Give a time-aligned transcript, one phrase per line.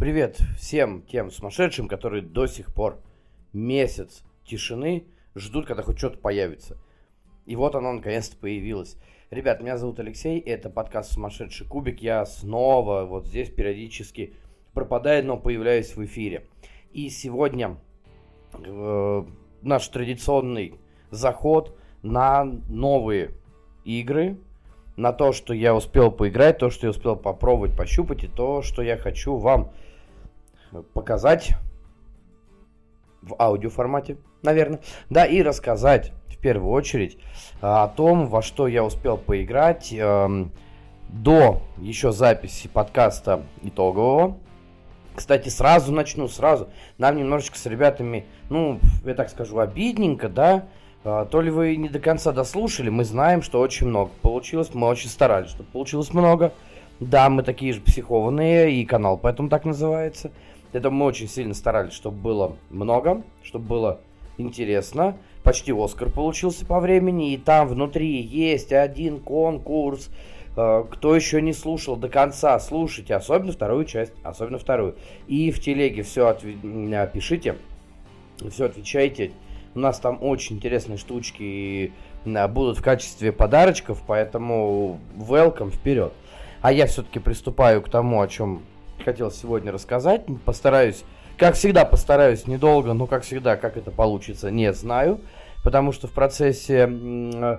[0.00, 3.02] Привет всем тем сумасшедшим, которые до сих пор
[3.52, 6.78] месяц тишины ждут, когда хоть что-то появится.
[7.44, 8.96] И вот оно наконец-то появилось.
[9.28, 12.00] Ребят, меня зовут Алексей, это подкаст «Сумасшедший кубик».
[12.00, 14.32] Я снова вот здесь периодически
[14.72, 16.46] пропадаю, но появляюсь в эфире.
[16.92, 17.76] И сегодня
[18.54, 19.24] э,
[19.60, 20.80] наш традиционный
[21.10, 23.32] заход на новые
[23.84, 24.38] игры,
[24.96, 28.80] на то, что я успел поиграть, то, что я успел попробовать, пощупать, и то, что
[28.80, 29.72] я хочу вам
[30.92, 31.54] показать
[33.22, 34.80] в аудиоформате, наверное,
[35.10, 37.18] да, и рассказать в первую очередь
[37.60, 40.46] о том, во что я успел поиграть э,
[41.08, 44.38] до еще записи подкаста итогового.
[45.14, 46.68] Кстати, сразу начну, сразу.
[46.96, 50.66] Нам немножечко с ребятами, ну, я так скажу, обидненько, да,
[51.02, 54.86] а, то ли вы не до конца дослушали, мы знаем, что очень много получилось, мы
[54.86, 56.52] очень старались, чтобы получилось много.
[57.00, 60.30] Да, мы такие же психованные, и канал поэтому так называется.
[60.72, 64.00] Это мы очень сильно старались, чтобы было много, чтобы было
[64.38, 65.16] интересно.
[65.42, 70.10] Почти Оскар получился по времени, и там внутри есть один конкурс.
[70.56, 74.96] А, кто еще не слушал до конца, слушайте, особенно вторую часть, особенно вторую.
[75.26, 76.44] И в телеге все отв...
[77.12, 77.56] пишите,
[78.50, 79.32] все отвечайте.
[79.74, 81.92] У нас там очень интересные штучки
[82.24, 86.12] будут в качестве подарочков, поэтому welcome вперед.
[86.60, 88.62] А я все-таки приступаю к тому, о чем
[89.04, 90.22] хотел сегодня рассказать.
[90.44, 91.04] Постараюсь,
[91.36, 95.20] как всегда, постараюсь недолго, но как всегда, как это получится, не знаю.
[95.62, 97.58] Потому что в процессе, э,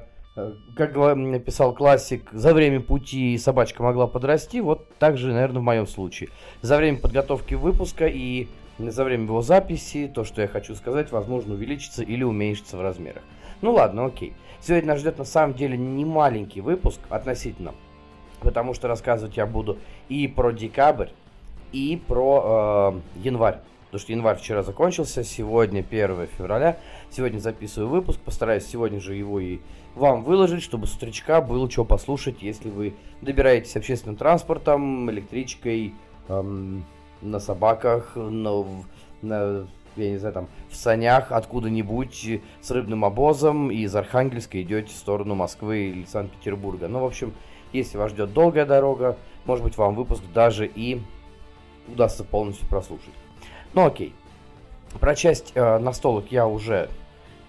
[0.75, 5.87] как написал классик, за время пути собачка могла подрасти, вот так же, наверное, в моем
[5.87, 6.29] случае.
[6.61, 8.47] За время подготовки выпуска и
[8.79, 13.23] за время его записи то, что я хочу сказать, возможно, увеличится или уменьшится в размерах.
[13.61, 14.33] Ну ладно, окей.
[14.59, 17.73] Сегодня нас ждет на самом деле не маленький выпуск относительно,
[18.41, 19.77] потому что рассказывать я буду
[20.09, 21.09] и про декабрь,
[21.71, 23.59] и про э, январь.
[23.85, 26.77] Потому что январь вчера закончился, сегодня 1 февраля.
[27.09, 29.59] Сегодня записываю выпуск, постараюсь сегодня же его и
[29.95, 35.93] вам выложить, чтобы с утречка было что послушать, если вы добираетесь общественным транспортом, электричкой,
[36.29, 36.85] эм,
[37.21, 38.65] на собаках, на,
[39.21, 39.67] на
[39.97, 44.95] я не знаю, там, в санях откуда-нибудь с рыбным обозом и из Архангельска идете в
[44.95, 46.87] сторону Москвы или Санкт-Петербурга.
[46.87, 47.33] Ну, в общем,
[47.73, 51.01] если вас ждет долгая дорога, может быть, вам выпуск даже и
[51.91, 53.13] удастся полностью прослушать.
[53.73, 54.13] Ну, окей.
[54.99, 56.89] Про часть э, настолок я уже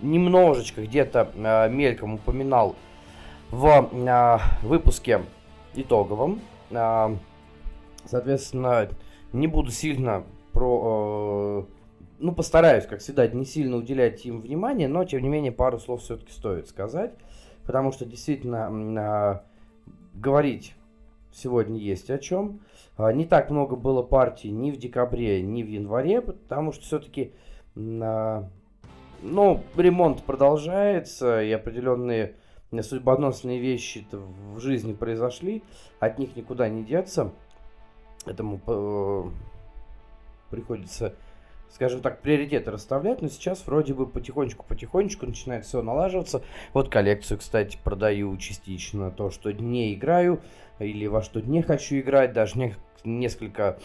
[0.00, 2.76] немножечко где-то э, мельком упоминал
[3.50, 5.22] в э, выпуске
[5.74, 6.40] итоговом.
[6.70, 7.16] Э,
[8.04, 8.88] соответственно,
[9.32, 11.66] не буду сильно про...
[11.68, 11.72] Э,
[12.18, 16.02] ну, постараюсь, как всегда, не сильно уделять им внимание, но, тем не менее, пару слов
[16.02, 17.12] все-таки стоит сказать,
[17.66, 20.74] потому что действительно э, говорить
[21.32, 22.60] сегодня есть о чем.
[22.98, 27.32] Э, не так много было партий ни в декабре, ни в январе, потому что все-таки,
[27.76, 28.42] э,
[29.22, 32.36] ну, ремонт продолжается, и определенные
[32.80, 35.62] судьбоносные вещи в жизни произошли,
[36.00, 37.32] от них никуда не деться.
[38.24, 39.24] Этому э,
[40.50, 41.14] приходится,
[41.70, 46.42] скажем так, приоритеты расставлять, но сейчас вроде бы потихонечку-потихонечку начинает все налаживаться.
[46.72, 50.40] Вот коллекцию, кстати, продаю частично, то, что не играю,
[50.78, 52.74] или во что не хочу играть, даже не,
[53.04, 53.78] несколько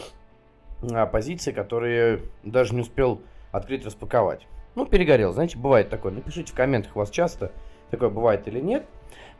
[0.91, 3.21] а, позиций, которые даже не успел
[3.51, 4.47] открыть, распаковать.
[4.75, 6.11] Ну, перегорел, знаете, бывает такое.
[6.11, 7.51] Напишите в комментах, у вас часто
[7.89, 8.85] такое бывает или нет.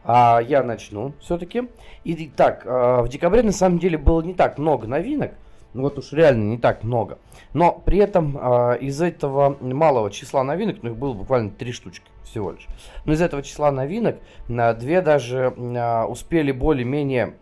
[0.04, 1.70] А, я начну все-таки.
[2.04, 5.34] И так, а, в декабре на самом деле было не так много новинок.
[5.74, 7.20] Ну вот уж реально не так много.
[7.54, 12.10] Но при этом а, из этого малого числа новинок, ну их было буквально три штучки
[12.24, 12.68] всего лишь.
[13.06, 14.18] Но из этого числа новинок
[14.50, 17.36] а, две даже а, успели более-менее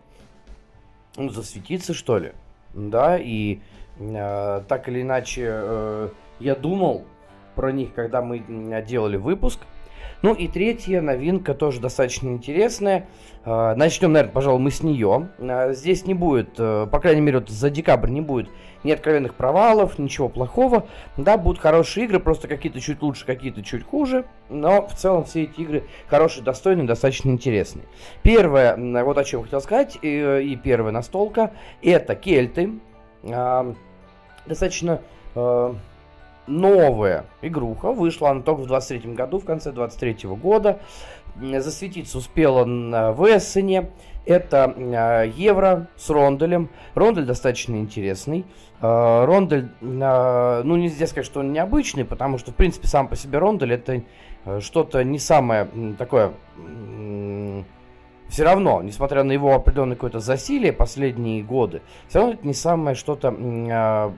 [1.17, 2.33] ну, засветиться, что ли.
[2.73, 3.59] Да, и
[3.99, 6.09] а, так или иначе а,
[6.39, 7.05] я думал
[7.55, 8.43] про них, когда мы
[8.85, 9.59] делали выпуск.
[10.21, 13.07] Ну и третья новинка тоже достаточно интересная.
[13.43, 15.29] А, начнем, наверное, пожалуй, мы с нее.
[15.39, 18.49] А, здесь не будет, э, по крайней мере, вот за декабрь не будет
[18.83, 20.87] ни откровенных провалов, ничего плохого.
[21.17, 24.25] Да, будут хорошие игры, просто какие-то чуть лучше, какие-то чуть хуже.
[24.49, 27.85] Но в целом все эти игры хорошие, достойные, достаточно интересные.
[28.23, 31.51] Первое, вот о чем хотел сказать, и, и первая настолка,
[31.81, 32.79] это кельты.
[34.45, 35.01] Достаточно
[35.33, 35.73] э,
[36.47, 37.91] новая игруха.
[37.91, 40.79] Вышла она только в 23 году, в конце 23 года.
[41.35, 42.63] Засветиться успела
[43.13, 43.89] в Эссене.
[44.25, 46.69] Это э, евро с ронделем.
[46.95, 48.45] Рондель достаточно интересный.
[48.81, 53.15] Э, рондель, э, ну нельзя сказать, что он необычный, потому что, в принципе, сам по
[53.15, 54.01] себе рондель это
[54.61, 56.33] что-то не самое такое
[58.29, 62.95] все равно, несмотря на его определенное какое-то засилие последние годы, все равно это не самое
[62.95, 64.11] что-то э,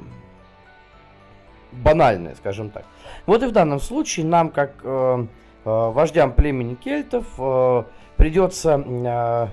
[1.83, 2.83] банальное, скажем так.
[3.25, 5.25] Вот и в данном случае нам, как э,
[5.65, 7.83] э, вождям племени кельтов, э,
[8.17, 9.47] придется э,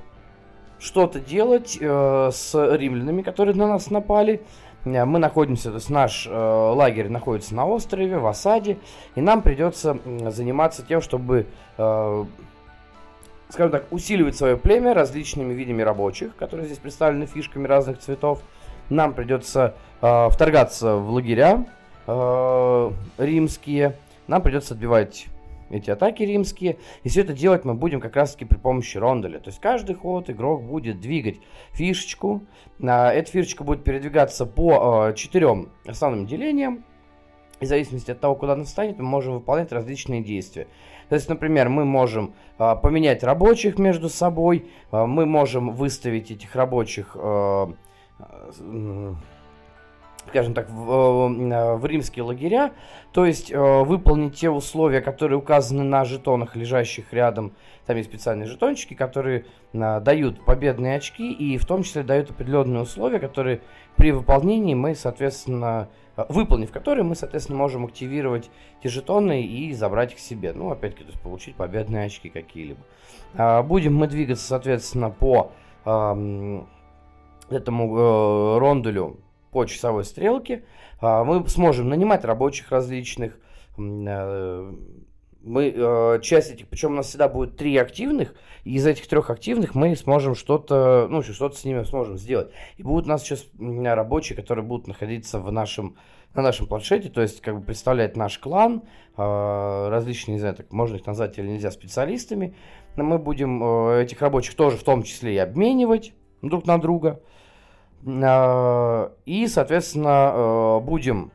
[0.79, 4.43] что-то делать э, с римлянами, которые на нас напали.
[4.85, 8.79] Э, мы находимся, то есть наш э, лагерь находится на острове, в осаде,
[9.15, 9.99] и нам придется
[10.31, 11.47] заниматься тем, чтобы,
[11.79, 12.25] э,
[13.49, 18.41] скажем так, усиливать свое племя различными видами рабочих, которые здесь представлены фишками разных цветов.
[18.91, 21.65] Нам придется э, вторгаться в лагеря,
[22.07, 23.97] э, римские.
[24.27, 25.27] Нам придется отбивать
[25.71, 26.79] эти атаки римские.
[27.03, 29.39] И все это делать мы будем как раз таки при помощи ронделя.
[29.39, 31.37] То есть каждый ход игрок будет двигать
[31.73, 32.43] фишечку.
[32.83, 36.85] А, эта фишечка будет передвигаться по э, четырем основным делениям.
[37.61, 40.67] И в зависимости от того, куда она встанет, мы можем выполнять различные действия.
[41.09, 47.17] То есть, например, мы можем э, поменять рабочих между собой, мы можем выставить этих рабочих
[50.29, 52.73] скажем так, в, э, в римские лагеря,
[53.13, 57.53] то есть э, выполнить те условия, которые указаны на жетонах, лежащих рядом.
[57.87, 62.83] Там есть специальные жетончики, которые э, дают победные очки и в том числе дают определенные
[62.83, 63.61] условия, которые
[63.97, 65.89] при выполнении мы, соответственно,
[66.29, 68.51] выполнив которые мы, соответственно, можем активировать
[68.81, 70.53] эти жетоны и забрать их себе.
[70.53, 73.63] Ну, опять-таки, то есть получить победные очки какие-либо.
[73.65, 75.51] Будем мы двигаться, соответственно, по
[77.51, 79.19] этому э, рондулю
[79.55, 80.65] по часовой стрелке.
[81.01, 83.39] А, мы сможем нанимать рабочих различных.
[83.79, 84.73] Э,
[85.43, 88.35] мы э, часть этих, причем у нас всегда будет три активных,
[88.65, 92.51] и из этих трех активных мы сможем что-то, ну, что-то с ними сможем сделать.
[92.79, 95.97] И будут у нас сейчас рабочие, которые будут находиться в нашем,
[96.35, 98.83] на нашем планшете, то есть как бы представлять наш клан,
[99.17, 102.57] э, различные, не знаю, так можно их назвать или нельзя, специалистами.
[102.97, 106.13] Но мы будем этих рабочих тоже в том числе и обменивать
[106.43, 107.21] друг на друга.
[108.07, 111.33] А, и, соответственно, э, будем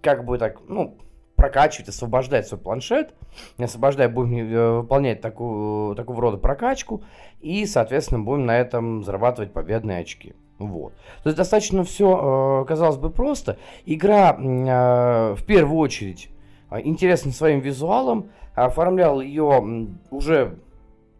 [0.00, 0.96] как бы так, ну,
[1.36, 3.14] прокачивать, освобождать свой планшет,
[3.58, 7.02] освобождая, будем э, выполнять такую, такого рода прокачку,
[7.40, 10.34] и, соответственно, будем на этом зарабатывать победные очки.
[10.58, 10.94] Вот.
[11.22, 13.58] То есть достаточно все, э, казалось бы, просто.
[13.84, 16.30] Игра в первую очередь
[16.70, 20.58] интересна своим визуалом, оформлял ее уже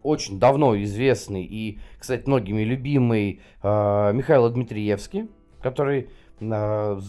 [0.03, 5.29] очень давно известный и, кстати, многими любимый э, Михаил Дмитриевский,
[5.61, 6.09] который
[6.39, 6.99] э,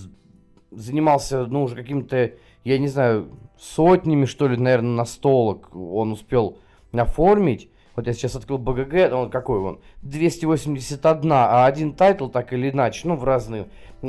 [0.71, 2.33] занимался, ну, уже каким-то,
[2.65, 6.59] я не знаю, сотнями, что ли, наверное, настолок он успел
[6.93, 7.69] оформить.
[7.97, 9.81] Вот я сейчас открыл BGG, он какой он?
[10.03, 13.67] 281, а один title так или иначе, ну, в разные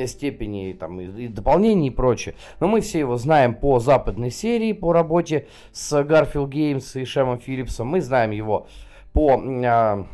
[0.08, 2.36] степени, там, и, и дополнений и прочее.
[2.60, 7.40] Но мы все его знаем по западной серии, по работе с Garphill Games и Шемом
[7.40, 7.88] Филлипсом.
[7.88, 8.68] Мы знаем его
[9.14, 10.06] по а,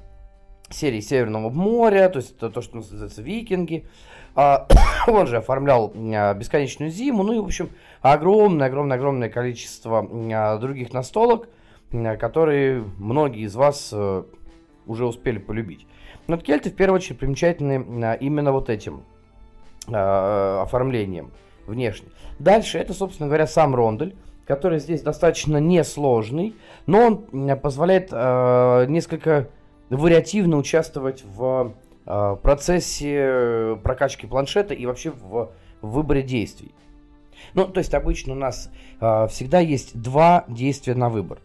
[0.70, 3.88] серии Северного моря, то есть это то, что называется Викинги.
[4.36, 4.68] А,
[5.08, 7.70] он же оформлял а, Бесконечную зиму, ну и, в общем,
[8.02, 11.48] огромное-огромное-огромное количество а, других настолок–
[11.92, 14.24] которые многие из вас э,
[14.86, 15.86] уже успели полюбить.
[16.28, 19.04] Но кельты в первую очередь примечательны э, именно вот этим
[19.88, 21.32] э, оформлением
[21.68, 22.10] внешне.
[22.40, 24.16] Дальше это, собственно говоря, сам рондель,
[24.46, 26.56] который здесь достаточно несложный,
[26.86, 28.12] но он позволяет
[28.90, 29.50] несколько
[29.90, 31.74] вариативно участвовать в
[32.04, 35.52] процессе прокачки планшета и вообще в
[35.82, 36.74] выборе действий.
[37.54, 41.40] Ну, то есть обычно у нас всегда есть два действия на выбор.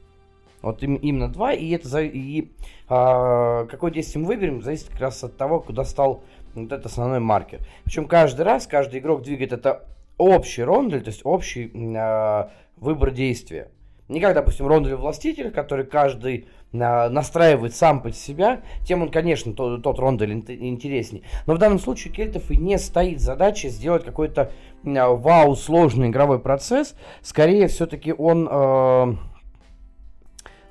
[0.62, 2.48] Вот им, именно два, и это за, и
[2.88, 7.20] а, какое действие мы выберем, зависит как раз от того, куда стал вот этот основной
[7.20, 7.60] маркер.
[7.84, 9.84] Причем каждый раз, каждый игрок двигает это
[10.18, 13.70] общий рондель, то есть общий а, выбор действия.
[14.08, 19.52] Не как, допустим, рондель властителя, который каждый а, настраивает сам под себя, тем он, конечно,
[19.52, 21.24] тот, тот рондель интересней.
[21.46, 24.52] Но в данном случае кельтов и не стоит задача сделать какой-то
[24.84, 26.94] а, вау сложный игровой процесс.
[27.22, 28.48] Скорее, все-таки он...
[28.50, 29.16] А,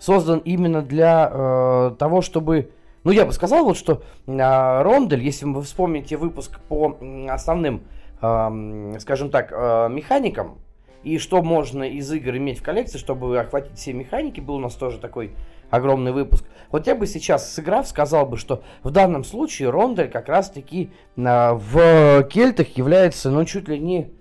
[0.05, 2.69] создан именно для э, того, чтобы...
[3.03, 6.95] Ну, я бы сказал вот, что э, Рондель, если вы вспомните выпуск по
[7.27, 7.81] основным,
[8.21, 10.59] э, скажем так, э, механикам,
[11.03, 14.75] и что можно из игр иметь в коллекции, чтобы охватить все механики, был у нас
[14.75, 15.31] тоже такой
[15.71, 16.45] огромный выпуск.
[16.71, 21.21] Вот я бы сейчас, сыграв, сказал бы, что в данном случае Рондель как раз-таки э,
[21.53, 24.11] в кельтах является, ну, чуть ли не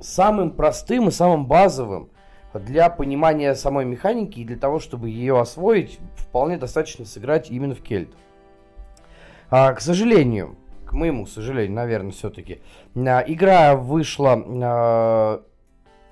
[0.00, 2.08] самым простым и самым базовым
[2.54, 7.82] для понимания самой механики и для того, чтобы ее освоить, вполне достаточно сыграть именно в
[7.82, 8.10] кельт.
[9.50, 10.56] А, к сожалению,
[10.86, 12.60] к моему сожалению, наверное, все-таки,
[12.94, 15.42] а, игра вышла а,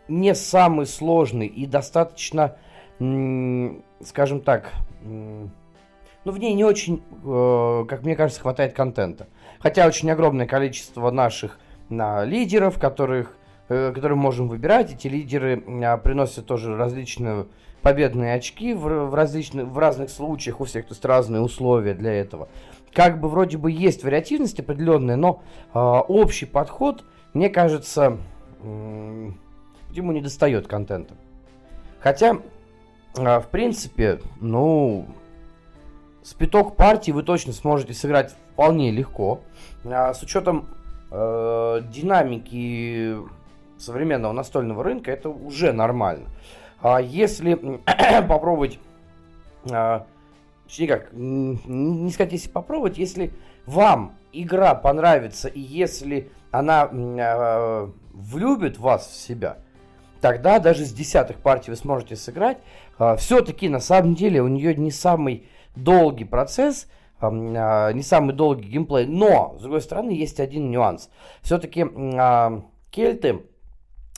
[0.09, 2.57] не самый сложный и достаточно,
[2.99, 4.73] скажем так,
[6.25, 9.29] ну, в ней не очень, э, как мне кажется, хватает контента.
[9.59, 13.37] Хотя очень огромное количество наших на лидеров, которых,
[13.71, 14.93] э, которые можем выбирать.
[14.93, 17.47] Эти лидеры э, приносят тоже различные
[17.81, 20.61] победные очки в, в, различных, в разных случаях.
[20.61, 22.49] У всех есть разные условия для этого.
[22.93, 28.19] Как бы вроде бы есть вариативность определенная, но э, общий подход, мне кажется,
[28.61, 29.31] э,
[29.93, 31.15] ему не достает контента.
[32.01, 32.39] Хотя,
[33.17, 35.07] э, в принципе, ну,
[36.23, 39.41] спиток партии вы точно сможете сыграть вполне легко.
[39.85, 40.67] А, с учетом
[41.11, 43.17] э, динамики
[43.81, 46.29] современного настольного рынка это уже нормально.
[46.81, 47.55] А если
[48.29, 48.79] попробовать,
[49.71, 50.07] а,
[50.67, 53.33] точнее как, не сказать, если попробовать, если
[53.67, 59.59] вам игра понравится и если она а, влюбит вас в себя,
[60.21, 62.59] тогда даже с десятых партий вы сможете сыграть.
[62.99, 66.89] А, все-таки на самом деле у нее не самый долгий процесс,
[67.21, 71.11] а, не самый долгий геймплей, но, с другой стороны, есть один нюанс.
[71.43, 71.85] Все-таки
[72.19, 73.43] а, кельты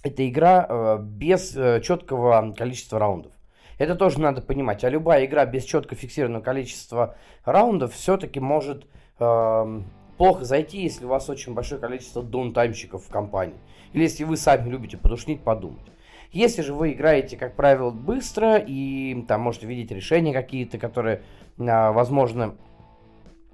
[0.02, 3.32] это игра а, без а, четкого количества раундов.
[3.78, 4.85] Это тоже надо понимать.
[4.85, 8.87] А любая игра без четко фиксированного количества раундов все-таки может
[9.18, 9.80] э,
[10.18, 13.56] плохо зайти, если у вас очень большое количество даунтаймщиков в компании.
[13.92, 15.85] Или если вы сами любите подушнить, подумать.
[16.30, 21.23] Если же вы играете, как правило, быстро и там можете видеть решения какие-то, которые,
[21.59, 22.54] а, возможно,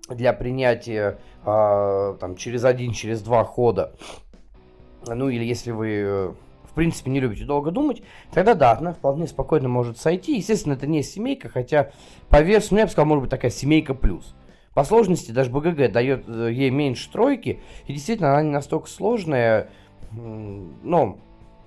[0.08, 3.96] для принятия а, там, через один, через два хода,
[5.06, 8.02] ну или если вы в принципе не любите долго думать,
[8.32, 10.36] тогда да, она вполне спокойно может сойти.
[10.36, 11.90] Естественно, это не семейка, хотя
[12.28, 14.34] по весу, ну я бы сказал, может быть такая семейка плюс.
[14.74, 19.70] По сложности даже БГГ дает э, ей меньше тройки, и действительно она не настолько сложная,
[20.12, 21.18] но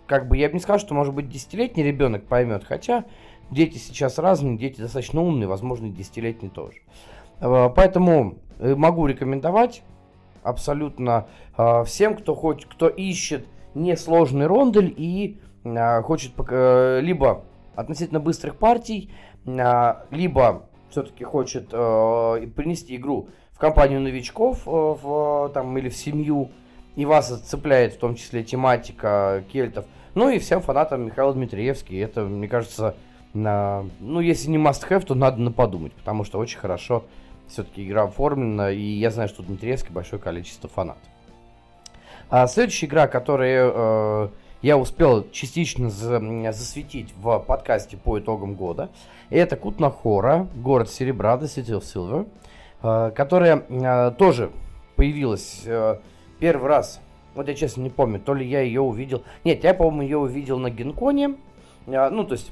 [0.07, 3.05] как бы я бы не сказал, что может быть десятилетний ребенок поймет, хотя
[3.49, 6.77] дети сейчас разные, дети достаточно умные, возможно, и десятилетний тоже.
[7.41, 9.83] Э, поэтому э, могу рекомендовать
[10.43, 17.43] абсолютно э, всем, кто хоть, кто ищет несложный рондель и хочет либо
[17.75, 19.11] относительно быстрых партий,
[19.45, 26.49] либо все-таки хочет принести игру в компанию новичков в, там, или в семью,
[26.95, 31.97] и вас цепляет в том числе тематика кельтов– ну и всем фанатам Михаила Дмитриевский.
[31.99, 32.95] Это, мне кажется,
[33.33, 37.05] на, ну, если не must-have, то надо на подумать, потому что очень хорошо
[37.51, 41.03] все-таки игра оформлена, и я знаю, что у Дмитриевской большое количество фанатов.
[42.29, 44.29] А следующая игра, которую э,
[44.61, 46.19] я успел частично за,
[46.51, 48.89] засветить в подкасте по итогам года,
[49.29, 52.27] это Кутнахора, город серебра, The City of Silver,
[52.83, 54.51] э, которая э, тоже
[54.95, 55.97] появилась э,
[56.39, 57.01] первый раз
[57.33, 59.23] вот я честно не помню, то ли я ее увидел.
[59.43, 61.35] Нет, я, по-моему, ее увидел на Генконе.
[61.87, 62.51] А, ну, то есть,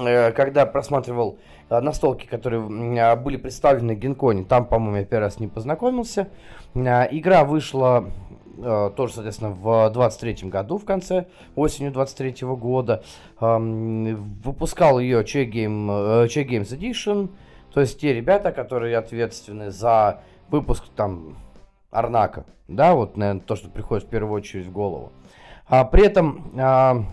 [0.00, 2.62] э, когда просматривал э, настолки, которые
[3.00, 6.28] а, были представлены в Генконе, там, по-моему, я первый раз не познакомился.
[6.74, 8.10] А, игра вышла
[8.58, 13.02] э, тоже, соответственно, в 23 году, в конце, осенью 23 года.
[13.40, 17.30] Выпускал ее Che, Game, che Games Edition,
[17.72, 21.36] то есть те ребята, которые ответственны за выпуск там
[21.90, 22.44] Арнака.
[22.68, 25.12] Да, вот, наверное, то, что приходит в первую очередь в голову.
[25.66, 27.04] А, при этом а,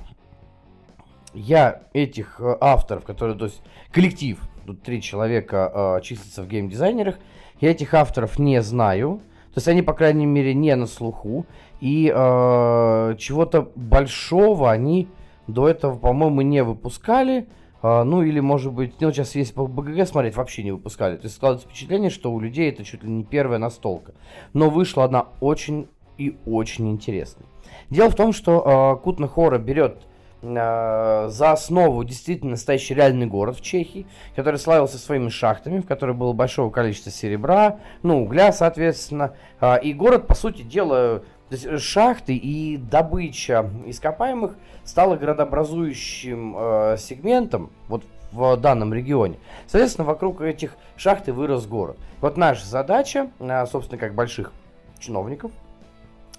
[1.33, 3.61] я этих а, авторов, которые, то есть
[3.91, 7.17] коллектив, тут три человека а, числятся в геймдизайнерах,
[7.59, 9.21] я этих авторов не знаю.
[9.53, 11.45] То есть они, по крайней мере, не на слуху.
[11.81, 15.09] И э, чего-то большого они
[15.47, 17.47] до этого, по-моему, не выпускали.
[17.81, 21.17] А, ну или, может быть, ну сейчас если по БГГ смотреть, вообще не выпускали.
[21.17, 24.13] То есть складывается впечатление, что у людей это чуть ли не первая настолка.
[24.53, 27.45] Но вышла она очень и очень интересной.
[27.89, 30.11] Дело в том, что э, Кутна Хора берет э,
[30.41, 36.33] за основу действительно настоящий реальный город в Чехии, который славился своими шахтами, в которых было
[36.33, 39.36] большое количество серебра, ну, угля, соответственно.
[39.60, 47.71] Э, и город, по сути дела, есть шахты и добыча ископаемых стала городообразующим э, сегментом
[47.88, 49.38] вот в данном регионе.
[49.67, 51.98] Соответственно, вокруг этих шахт и вырос город.
[52.21, 54.53] Вот наша задача, э, собственно, как больших
[55.00, 55.51] чиновников,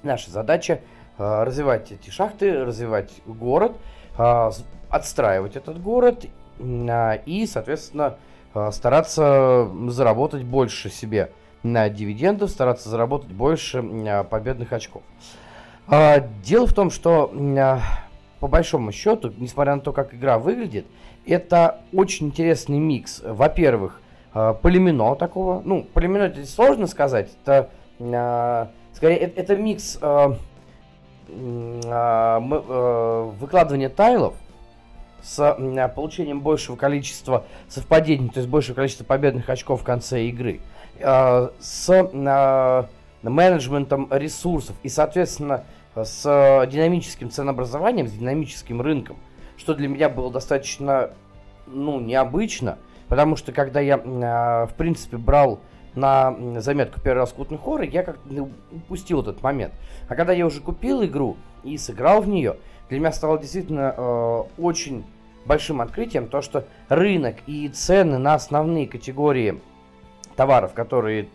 [0.02, 0.80] наша задача э,
[1.44, 3.72] развивать эти шахты, развивать город,
[4.18, 4.50] э,
[4.88, 6.24] отстраивать этот город
[6.58, 8.16] э, и, соответственно,
[8.54, 11.30] э, стараться заработать больше себе
[11.62, 15.02] на дивидендов, стараться заработать больше а, победных очков.
[15.86, 17.80] А, дело в том, что а,
[18.40, 20.86] по большому счету, несмотря на то, как игра выглядит,
[21.26, 23.22] это очень интересный микс.
[23.24, 24.00] Во-первых,
[24.32, 27.70] полимено такого, ну, полимено это сложно сказать, это
[28.92, 30.00] скорее это, это микс
[33.38, 34.34] выкладывания тайлов,
[35.22, 40.60] с а, получением большего количества совпадений, то есть большего количества победных очков в конце игры,
[41.00, 42.88] а, с а,
[43.22, 46.22] менеджментом ресурсов и, соответственно, с
[46.70, 49.16] динамическим ценообразованием, с динамическим рынком,
[49.56, 51.10] что для меня было достаточно,
[51.66, 55.60] ну, необычно, потому что когда я, в принципе, брал
[55.94, 59.72] на заметку первый раз Кутный Хоррор, я как-то упустил этот момент.
[60.08, 62.56] А когда я уже купил игру и сыграл в нее,
[62.88, 65.04] для меня стало действительно э, очень
[65.44, 69.60] большим открытием то, что рынок и цены на основные категории
[70.36, 71.28] товаров, которые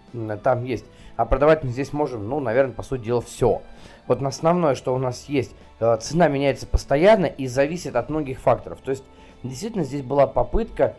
[0.44, 0.86] там есть,
[1.16, 3.62] а продавать мы здесь можем, ну, наверное, по сути дела, все.
[4.08, 8.80] Вот основное, что у нас есть, э, цена меняется постоянно и зависит от многих факторов.
[8.84, 9.04] То есть,
[9.44, 10.96] действительно, здесь была попытка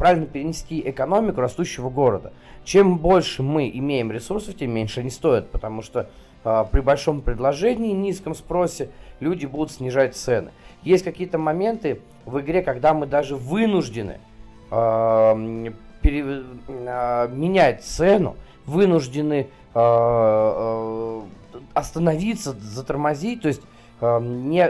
[0.00, 2.32] правильно перенести экономику растущего города.
[2.64, 6.08] Чем больше мы имеем ресурсов, тем меньше они стоят, потому что
[6.42, 8.88] э, при большом предложении, низком спросе
[9.20, 10.52] люди будут снижать цены.
[10.82, 14.20] Есть какие-то моменты в игре, когда мы даже вынуждены
[14.70, 21.20] э, пере, э, менять цену, вынуждены э, э,
[21.74, 23.60] остановиться, затормозить, то есть
[24.00, 24.66] не,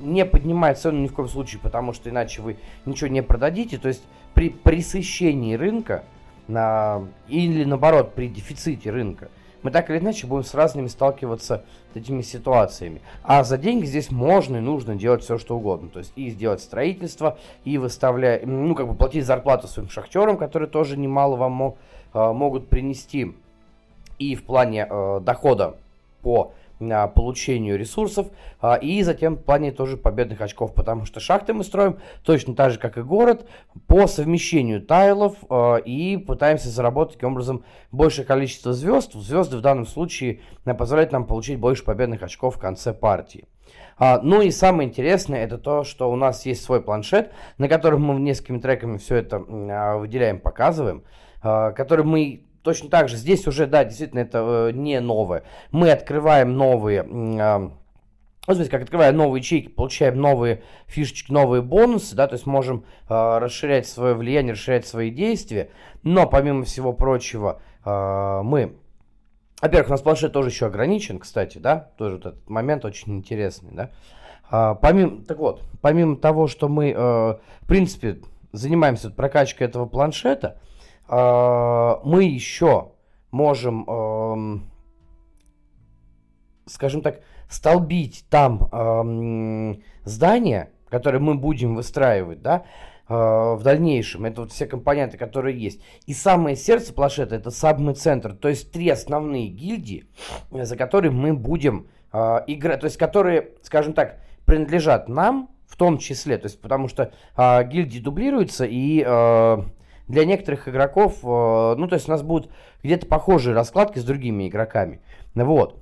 [0.00, 3.78] не поднимать цену ни в коем случае, потому что иначе вы ничего не продадите.
[3.78, 4.02] То есть
[4.36, 6.04] при пресыщении рынка
[6.46, 9.30] на, или наоборот при дефиците рынка,
[9.62, 11.64] мы так или иначе будем с разными сталкиваться
[11.94, 13.00] с этими ситуациями.
[13.24, 15.88] А за деньги здесь можно и нужно делать все, что угодно.
[15.88, 20.68] То есть и сделать строительство, и выставлять, ну, как бы платить зарплату своим шахтерам, которые
[20.68, 21.74] тоже немало вам
[22.12, 23.34] э, могут принести.
[24.18, 25.76] И в плане э, дохода
[26.20, 28.28] по а, получению ресурсов
[28.60, 32.72] а, и затем в плане тоже победных очков, потому что шахты мы строим точно так
[32.72, 33.48] же, как и город,
[33.86, 39.14] по совмещению тайлов а, и пытаемся заработать таким образом большее количество звезд.
[39.14, 40.40] Звезды в данном случае
[40.78, 43.46] позволяют нам получить больше победных очков в конце партии.
[43.98, 48.20] Ну и самое интересное это то, что у нас есть свой планшет, на котором мы
[48.20, 51.02] несколькими треками все это выделяем, показываем,
[51.40, 55.44] который мы Точно так же здесь уже, да, действительно, это э, не новое.
[55.70, 57.06] Мы открываем новые...
[57.08, 57.70] Э,
[58.44, 63.38] смотрите, как открывая новые ячейки, получаем новые фишечки, новые бонусы, да, то есть можем э,
[63.38, 65.70] расширять свое влияние, расширять свои действия.
[66.02, 68.74] Но помимо всего прочего, э, мы
[69.62, 73.70] во-первых, у нас планшет тоже еще ограничен, кстати, да, тоже вот этот момент очень интересный,
[73.74, 73.90] да.
[74.50, 78.18] А, помимо, так вот, помимо того, что мы, э, в принципе,
[78.50, 80.66] занимаемся прокачкой этого планшета, а,
[81.08, 82.92] мы еще
[83.30, 84.68] можем,
[86.66, 92.64] скажем так, столбить там здания, которые мы будем выстраивать, да,
[93.08, 94.24] а, в дальнейшем.
[94.24, 95.80] Это вот все компоненты, которые есть.
[96.06, 98.34] И самое сердце планшета это самый центр.
[98.34, 100.06] То есть три основные гильдии,
[100.50, 102.80] за которые мы будем э, играть.
[102.80, 106.36] То есть которые, скажем так, принадлежат нам в том числе.
[106.36, 109.58] То есть потому что э, гильдии дублируются и э,
[110.08, 112.50] для некоторых игроков, э, ну, то есть у нас будут
[112.82, 115.00] где-то похожие раскладки с другими игроками.
[115.34, 115.80] Вот.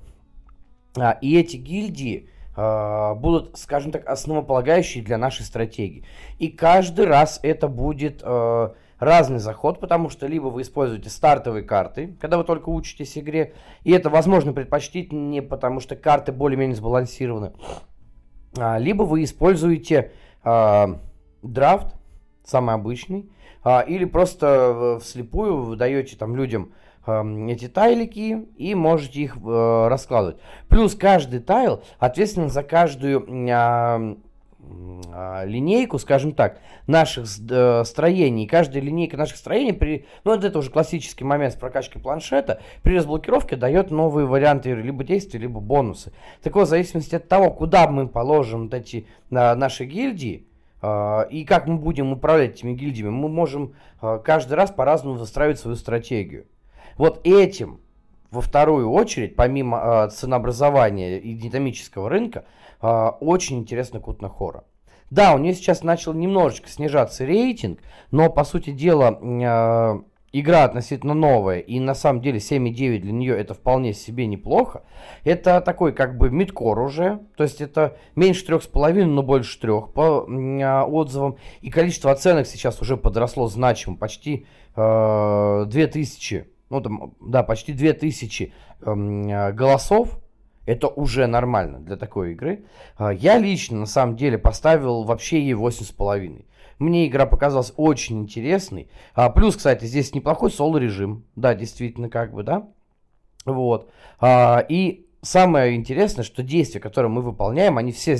[0.97, 6.05] А, и эти гильдии э, будут, скажем так, основополагающие для нашей стратегии.
[6.39, 12.17] И каждый раз это будет э, разный заход, потому что либо вы используете стартовые карты,
[12.19, 17.53] когда вы только учитесь игре, и это, возможно, предпочтительнее, потому что карты более-менее сбалансированы,
[18.57, 20.11] а, либо вы используете
[20.43, 21.95] драфт,
[22.43, 23.31] самый обычный,
[23.87, 26.71] или просто вслепую вы даете там людям
[27.07, 30.37] эти тайлики и можете их э, раскладывать.
[30.67, 34.17] Плюс каждый тайл ответственен за каждую а,
[35.13, 38.47] а, линейку, скажем так, наших э, строений.
[38.47, 43.55] Каждая линейка наших строений, при, ну это уже классический момент с прокачкой планшета, при разблокировке
[43.55, 46.11] дает новые варианты либо действий, либо бонусы.
[46.41, 50.44] Так вот, в зависимости от того, куда мы положим вот эти наши гильдии, а,
[51.31, 55.75] и как мы будем управлять этими гильдиями, мы можем а, каждый раз по-разному выстраивать свою
[55.77, 56.45] стратегию.
[56.97, 57.79] Вот этим,
[58.31, 62.45] во вторую очередь, помимо а, ценообразования и динамического рынка,
[62.81, 64.63] очень интересно Кутна Хора.
[65.09, 67.79] Да, у нее сейчас начал немножечко снижаться рейтинг,
[68.11, 69.17] но, по сути дела,
[70.39, 74.83] игра относительно новая, и на самом деле 7,9 для нее это вполне себе неплохо.
[75.23, 80.27] Это такой как бы мидкор уже, то есть это меньше 3,5, но больше 3 по
[80.27, 81.37] а, отзывам.
[81.61, 84.45] И количество оценок сейчас уже подросло значимо, почти
[84.75, 90.19] э, 2000, ну там, да, почти 2000 э, голосов.
[90.65, 92.65] Это уже нормально для такой игры.
[92.97, 96.45] А, я лично, на самом деле, поставил вообще ей 8,5.
[96.79, 98.89] Мне игра показалась очень интересной.
[99.13, 101.25] А, плюс, кстати, здесь неплохой соло-режим.
[101.35, 102.67] Да, действительно, как бы, да.
[103.45, 103.89] Вот.
[104.19, 108.17] А, и самое интересное, что действия, которые мы выполняем, они все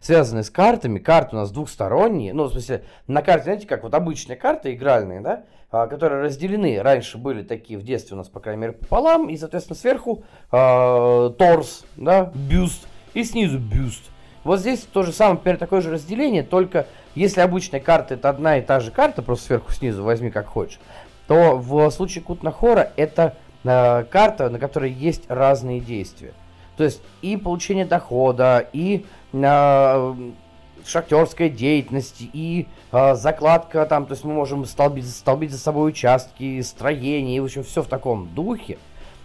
[0.00, 0.98] связаны с картами.
[0.98, 2.32] Карты у нас двухсторонние.
[2.32, 6.80] Ну, в смысле, на карте, знаете, как вот обычные карты игральные, да, а, которые разделены.
[6.80, 9.28] Раньше были такие в детстве у нас, по крайней мере, пополам.
[9.28, 12.86] И, соответственно, сверху э, торс, да, бюст.
[13.14, 14.02] И снизу бюст.
[14.44, 16.86] Вот здесь то же самое, теперь такое же разделение, только
[17.16, 20.78] если обычная карта это одна и та же карта, просто сверху снизу возьми как хочешь,
[21.26, 26.34] то в случае Кутнахора это э, карта, на которой есть разные действия.
[26.76, 30.14] То есть и получение дохода, и э,
[30.86, 36.60] шахтерская деятельность, и э, закладка там, то есть мы можем столбить, столбить за собой участки,
[36.60, 38.78] строения, и в общем все в таком духе.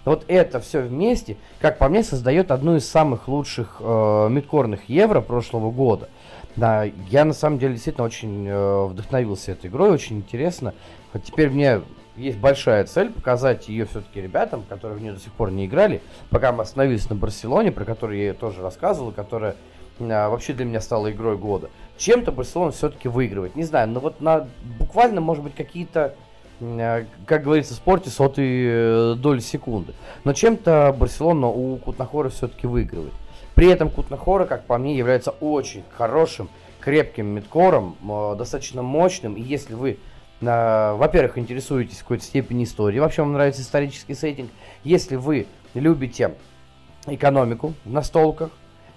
[0.03, 5.21] Вот это все вместе, как по мне, создает одну из самых лучших э, мидкорных евро
[5.21, 6.09] прошлого года.
[6.55, 10.73] Да, я на самом деле действительно очень э, вдохновился этой игрой, очень интересно.
[11.13, 11.81] Вот теперь мне
[12.17, 16.01] есть большая цель показать ее все-таки ребятам, которые в нее до сих пор не играли.
[16.29, 19.55] Пока мы остановились на Барселоне, про которую я тоже рассказывал, которая
[19.99, 21.69] а, вообще для меня стала игрой года.
[21.97, 23.55] Чем-то Барселона все-таки выигрывает.
[23.55, 24.47] Не знаю, но вот на
[24.79, 26.15] буквально, может быть, какие-то,
[26.61, 29.93] а, как говорится в спорте, сотые э, доли секунды.
[30.23, 33.13] Но чем-то Барселона у Кутнахора все-таки выигрывает.
[33.61, 39.35] При этом Кутнахора, как по мне, является очень хорошим, крепким мидкором, э, достаточно мощным.
[39.35, 39.99] И если вы
[40.41, 44.49] во-первых, интересуетесь какой-то степени историей, вообще вам нравится исторический сеттинг,
[44.83, 45.45] если вы
[45.75, 46.33] любите
[47.05, 48.49] экономику в настолках,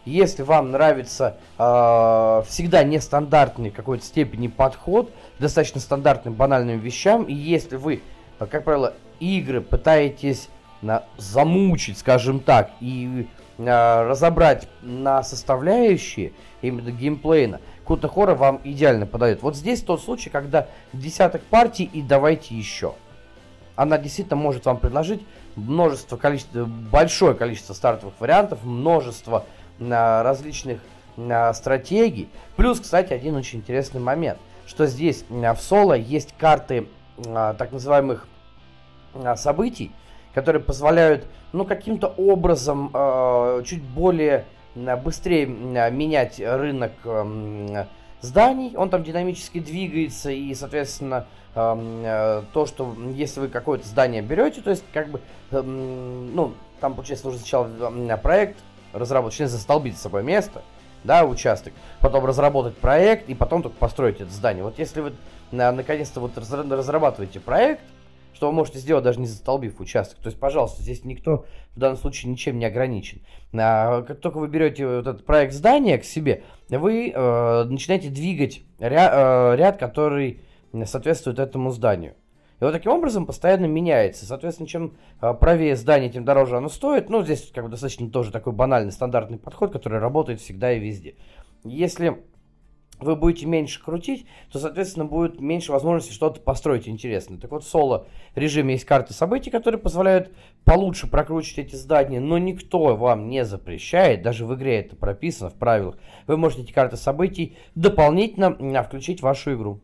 [0.07, 7.77] если вам нравится э, всегда нестандартный какой-то степени подход достаточно стандартным банальным вещам, и если
[7.77, 8.01] вы,
[8.39, 10.49] как правило, игры пытаетесь
[10.81, 19.07] на, замучить, скажем так, и э, разобрать на составляющие именно геймплейна, Кута Хора вам идеально
[19.07, 19.43] подает.
[19.43, 22.95] Вот здесь тот случай, когда десяток партий и давайте еще.
[23.77, 25.23] Она действительно может вам предложить
[25.57, 29.45] множество, количество, большое количество стартовых вариантов, множество
[29.81, 30.81] а, различных
[31.17, 32.29] а, стратегий.
[32.57, 36.89] Плюс, кстати, один очень интересный момент, что здесь а, в соло есть карты
[37.27, 38.27] а, так называемых
[39.15, 39.93] а, событий,
[40.35, 44.45] которые позволяют, ну, каким-то образом а, чуть более
[44.75, 47.87] быстрее менять рынок эм,
[48.21, 54.21] зданий, он там динамически двигается, и, соответственно, эм, э, то, что если вы какое-то здание
[54.21, 55.21] берете, то есть, как бы,
[55.53, 58.59] эм, ну, там, получается, нужно сначала проект
[58.93, 60.63] разработать, точнее, застолбить с собой место,
[61.05, 64.65] да, участок, потом разработать проект, и потом только построить это здание.
[64.65, 65.13] Вот если вы
[65.53, 67.83] наконец-то вот разрабатываете проект,
[68.35, 70.19] что вы можете сделать, даже не застолбив участок.
[70.19, 73.21] То есть, пожалуйста, здесь никто в данном случае ничем не ограничен.
[73.53, 78.63] А, как только вы берете вот этот проект здания к себе, вы э, начинаете двигать
[78.79, 80.41] ряд, э, ряд, который
[80.85, 82.15] соответствует этому зданию.
[82.61, 84.27] И вот таким образом постоянно меняется.
[84.27, 87.11] Соответственно, чем э, правее здание, тем дороже оно стоит.
[87.11, 91.15] Ну, здесь как бы достаточно тоже такой банальный стандартный подход, который работает всегда и везде.
[91.65, 92.23] Если
[93.01, 97.39] вы будете меньше крутить, то, соответственно, будет меньше возможности что-то построить интересное.
[97.39, 100.33] Так вот, в соло режиме есть карты событий, которые позволяют
[100.65, 105.55] получше прокручивать эти здания, но никто вам не запрещает, даже в игре это прописано в
[105.55, 105.97] правилах.
[106.27, 109.81] Вы можете эти карты событий дополнительно включить в вашу игру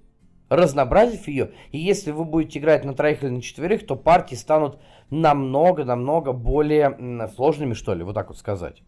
[0.50, 1.52] разнообразив ее.
[1.70, 7.28] И если вы будете играть на троих или на четверых, то партии станут намного-намного более
[7.34, 8.82] сложными, что ли, вот так вот сказать.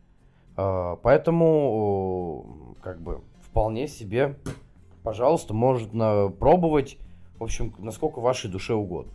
[0.56, 4.36] А, поэтому, как бы, вполне себе,
[5.02, 6.96] пожалуйста, можно пробовать,
[7.38, 9.12] в общем, насколько вашей душе угодно.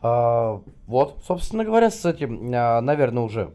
[0.00, 3.52] А, вот, собственно говоря, с этим, а, наверное, уже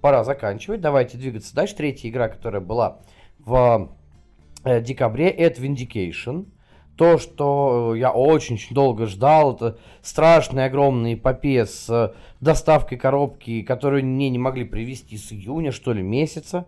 [0.00, 0.80] пора заканчивать.
[0.80, 1.76] Давайте двигаться дальше.
[1.76, 2.98] Третья игра, которая была
[3.38, 3.92] в
[4.64, 6.46] э, декабре, это Vindication.
[6.96, 14.28] То, что я очень-очень долго ждал, это страшная огромная эпопея с доставкой коробки, которую мне
[14.28, 16.66] не могли привезти с июня, что ли, месяца.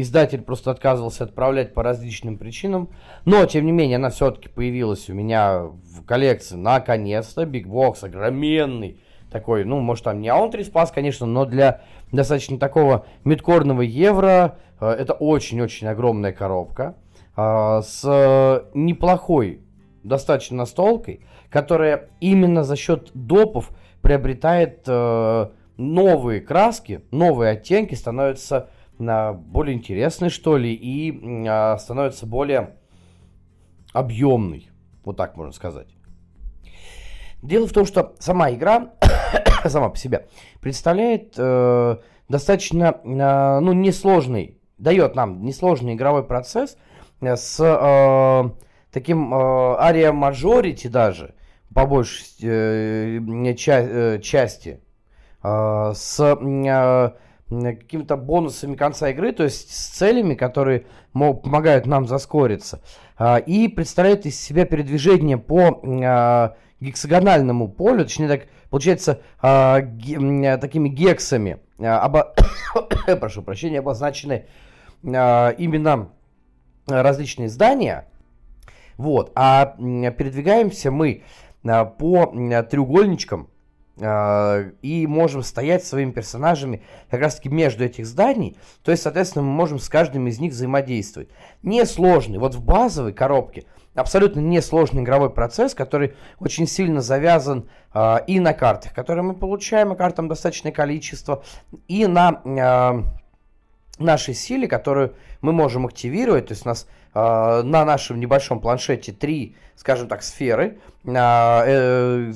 [0.00, 2.90] Издатель просто отказывался отправлять по различным причинам.
[3.24, 6.56] Но, тем не менее, она все-таки появилась у меня в коллекции.
[6.56, 7.44] Наконец-то.
[7.44, 9.00] Big Box огроменный.
[9.30, 14.86] Такой, ну, может, там не Аунтри спас, конечно, но для достаточно такого мидкорного евро э,
[14.88, 16.96] это очень-очень огромная коробка.
[17.36, 19.60] Э, с э, неплохой
[20.02, 23.70] достаточно настолкой, которая именно за счет допов
[24.02, 32.76] приобретает э, новые краски, новые оттенки, становится более интересной, что ли, и а, становится более
[33.92, 34.68] объемной.
[35.04, 35.88] Вот так можно сказать.
[37.42, 38.94] Дело в том, что сама игра,
[39.66, 40.26] сама по себе,
[40.60, 41.96] представляет э,
[42.28, 46.78] достаточно, э, ну, несложный, дает нам несложный игровой процесс
[47.20, 48.50] с э,
[48.90, 51.34] таким э, ария мажорити даже,
[51.74, 54.80] по большей э, ча- э, части,
[55.42, 57.12] э, с э,
[57.48, 62.80] какими-то бонусами конца игры, то есть с целями, которые помогают нам заскориться.
[63.16, 70.88] А, и представляет из себя передвижение по а, гексагональному полю, точнее так, получается, а, такими
[70.88, 72.34] гексами, обо...
[73.20, 74.46] прошу прощения, обозначены
[75.02, 76.10] именно
[76.86, 78.08] различные здания.
[78.96, 81.24] Вот, а передвигаемся мы
[81.62, 82.26] по
[82.70, 83.48] треугольничкам,
[83.96, 89.52] и можем стоять своими персонажами как раз таки между этих зданий, то есть, соответственно, мы
[89.52, 91.28] можем с каждым из них взаимодействовать.
[91.62, 98.40] Несложный, вот в базовой коробке абсолютно несложный игровой процесс, который очень сильно завязан э, и
[98.40, 101.44] на картах, которые мы получаем, и картам достаточное количество,
[101.88, 108.18] и на э, нашей силе, которую мы можем активировать, то есть у нас на нашем
[108.18, 112.32] небольшом планшете три, скажем так, сферы, э, э,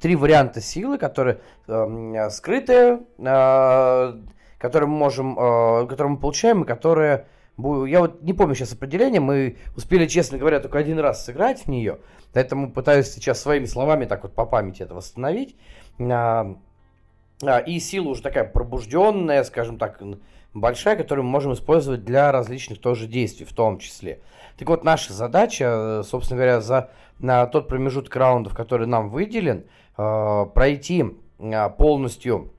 [0.00, 4.14] три варианта силы, которые э, скрытые, э,
[4.58, 7.26] которые мы можем, э, которые мы получаем и которые
[7.58, 11.68] я вот не помню сейчас определение, мы успели, честно говоря, только один раз сыграть в
[11.68, 11.98] нее,
[12.32, 15.54] поэтому пытаюсь сейчас своими словами так вот по памяти это восстановить.
[15.98, 20.00] И сила уже такая пробужденная, скажем так,
[20.54, 24.20] большая, которую мы можем использовать для различных тоже действий в том числе.
[24.58, 29.64] Так вот, наша задача, э, собственно говоря, за на тот промежуток раундов, который нам выделен,
[29.96, 31.04] э, пройти
[31.38, 32.52] э, полностью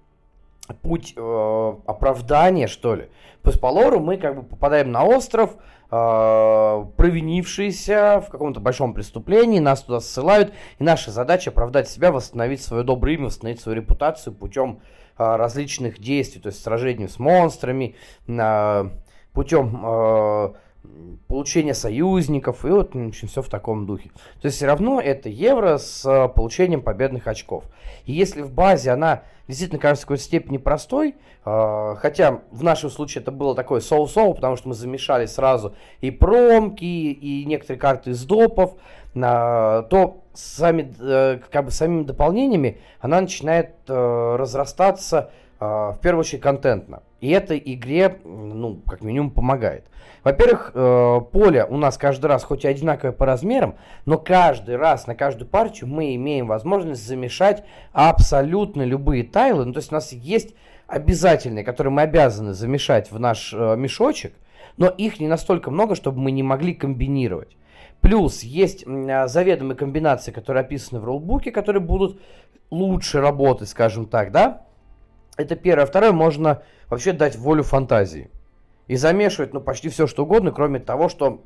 [0.81, 3.09] путь оправдания, что ли.
[3.41, 5.57] По лору мы как бы попадаем на остров,
[5.89, 12.85] провинившиеся в каком-то большом преступлении, нас туда ссылают, и наша задача оправдать себя, восстановить свое
[12.85, 14.79] доброе имя, восстановить свою репутацию путем
[15.17, 17.95] различных действий, то есть сражений с монстрами,
[18.27, 18.91] а,
[19.33, 20.55] путем
[21.27, 24.09] получения союзников, и вот, в общем, все в таком духе.
[24.41, 26.03] То есть все равно это евро с
[26.35, 27.63] получением победных очков.
[28.05, 33.21] И если в базе она действительно кажется в какой-то степени простой, хотя в нашем случае
[33.21, 38.23] это было такое соу-соу, потому что мы замешали сразу и промки, и некоторые карты из
[38.25, 38.75] допов,
[39.13, 46.41] то сами, э, как бы самими дополнениями она начинает э, разрастаться э, в первую очередь
[46.41, 47.03] контентно.
[47.23, 49.85] И это игре, ну, как минимум, помогает.
[50.25, 50.73] Во-первых,
[51.31, 55.47] поле у нас каждый раз хоть и одинаковое по размерам, но каждый раз на каждую
[55.47, 59.63] партию мы имеем возможность замешать абсолютно любые тайлы.
[59.63, 60.53] Ну, то есть у нас есть
[60.85, 64.33] обязательные, которые мы обязаны замешать в наш мешочек,
[64.75, 67.55] но их не настолько много, чтобы мы не могли комбинировать.
[68.01, 72.19] Плюс есть а, заведомые комбинации, которые описаны в роллбуке, которые будут
[72.69, 74.65] лучше работать, скажем так, да?
[75.37, 75.85] Это первое.
[75.85, 78.29] Второе, можно вообще дать волю фантазии.
[78.87, 81.43] И замешивать, ну, почти все, что угодно, кроме того, что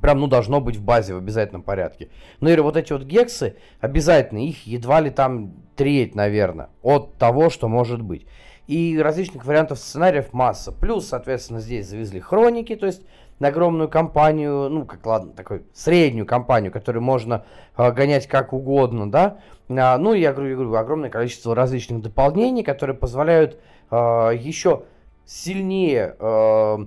[0.00, 2.08] прям, ну, должно быть в базе в обязательном порядке.
[2.40, 7.50] Ну, или вот эти вот гексы, обязательно, их едва ли там треть, наверное, от того,
[7.50, 8.26] что может быть.
[8.66, 10.70] И различных вариантов сценариев масса.
[10.70, 13.02] Плюс, соответственно, здесь завезли хроники, то есть
[13.40, 17.44] на огромную компанию, ну, как ладно, такую среднюю компанию, которую можно
[17.76, 19.38] э, гонять как угодно, да.
[19.68, 23.58] А, ну, я говорю, я говорю, огромное количество различных дополнений, которые позволяют
[23.90, 23.96] э,
[24.38, 24.82] еще
[25.24, 26.78] сильнее э,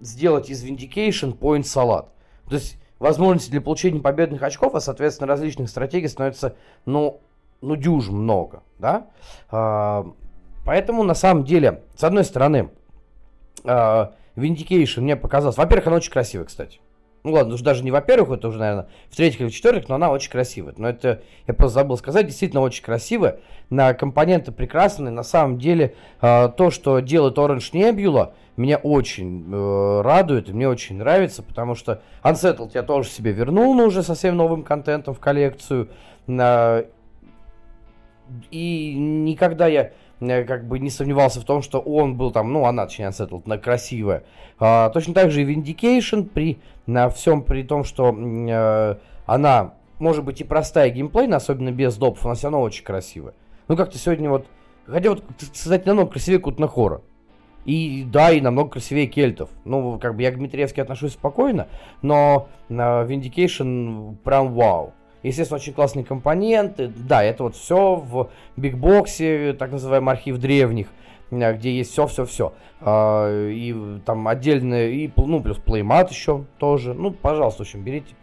[0.00, 2.08] сделать из Vindication point салат.
[2.48, 7.20] То есть возможности для получения победных очков, а соответственно различных стратегий становится, ну,
[7.60, 9.06] ну дюж много, да.
[9.52, 10.02] Э,
[10.64, 12.70] поэтому на самом деле, с одной стороны,
[13.62, 15.56] э, Vindication мне показалось.
[15.56, 16.80] Во-первых, она очень красивая, кстати.
[17.24, 20.30] Ну ладно, уж даже не во-первых, это уже, наверное, в-третьих или в-четвертых, но она очень
[20.30, 20.74] красивая.
[20.76, 23.40] Но это, я просто забыл сказать, действительно очень красивая.
[23.70, 25.10] На компоненты прекрасные.
[25.10, 30.98] На самом деле, э, то, что делает Orange Nebula, меня очень э, радует, мне очень
[30.98, 35.88] нравится, потому что Unsettled я тоже себе вернул, но уже совсем новым контентом в коллекцию.
[36.28, 36.84] Э,
[38.50, 42.86] и никогда я как бы не сомневался в том, что он был там, ну, она,
[42.86, 44.24] точнее, Unsettled, на красивая.
[44.58, 48.96] А, точно так же и Vindication, при на всем при том, что э,
[49.26, 53.34] она, может быть, и простая геймплейна, особенно без допов, она все равно очень красивая.
[53.68, 54.46] Ну, как-то сегодня вот,
[54.86, 57.00] хотя вот, кстати, намного красивее Кутнахора.
[57.64, 59.48] И да, и намного красивее кельтов.
[59.64, 61.68] Ну, как бы я к Дмитриевски отношусь спокойно,
[62.02, 64.92] но э, Vindication прям вау.
[65.24, 66.92] Естественно, очень классные компоненты.
[66.94, 70.88] Да, это вот все в бигбоксе, так называемый архив древних,
[71.30, 72.52] э, где есть все-все-все.
[72.80, 76.92] А, и там отдельно, и, ну, плюс плеймат еще тоже.
[76.92, 78.14] Ну, пожалуйста, в общем, берите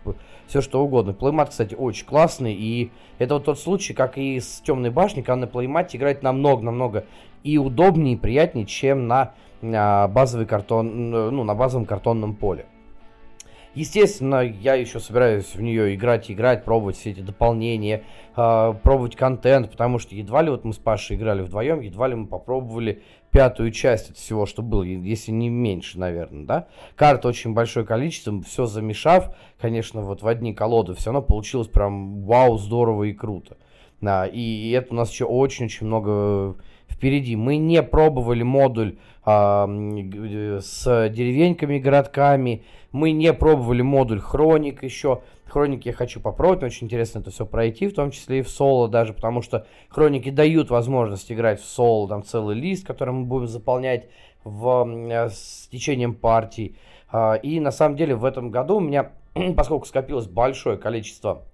[0.46, 1.14] все что угодно.
[1.14, 2.54] Плеймат, кстати, очень классный.
[2.54, 7.06] И это вот тот случай, как и с Темной башней, когда на плеймате играть намного-намного
[7.44, 12.68] и удобнее, и приятнее, чем на, на базовый картон, ну, на базовом картонном поле.
[13.74, 18.04] Естественно, я еще собираюсь в нее играть, играть, пробовать все эти дополнения,
[18.36, 22.16] э, пробовать контент, потому что едва ли вот мы с Пашей играли вдвоем, едва ли
[22.16, 26.68] мы попробовали пятую часть от всего, что было, если не меньше, наверное, да.
[26.98, 32.24] Карт очень большое количество, все замешав, конечно, вот в одни колоды, все равно получилось прям
[32.24, 33.56] вау, здорово и круто.
[34.02, 36.58] Да, и это у нас еще очень-очень много
[37.02, 37.36] впереди.
[37.36, 42.64] Мы не пробовали модуль а, с деревеньками, городками.
[42.92, 45.22] Мы не пробовали модуль хроник еще.
[45.46, 48.88] Хроники я хочу попробовать, очень интересно это все пройти, в том числе и в соло
[48.88, 53.48] даже, потому что хроники дают возможность играть в соло, там целый лист, который мы будем
[53.48, 54.08] заполнять
[54.46, 56.78] в, с течением партий.
[57.12, 59.12] А, и на самом деле в этом году у меня,
[59.58, 61.46] поскольку скопилось большое количество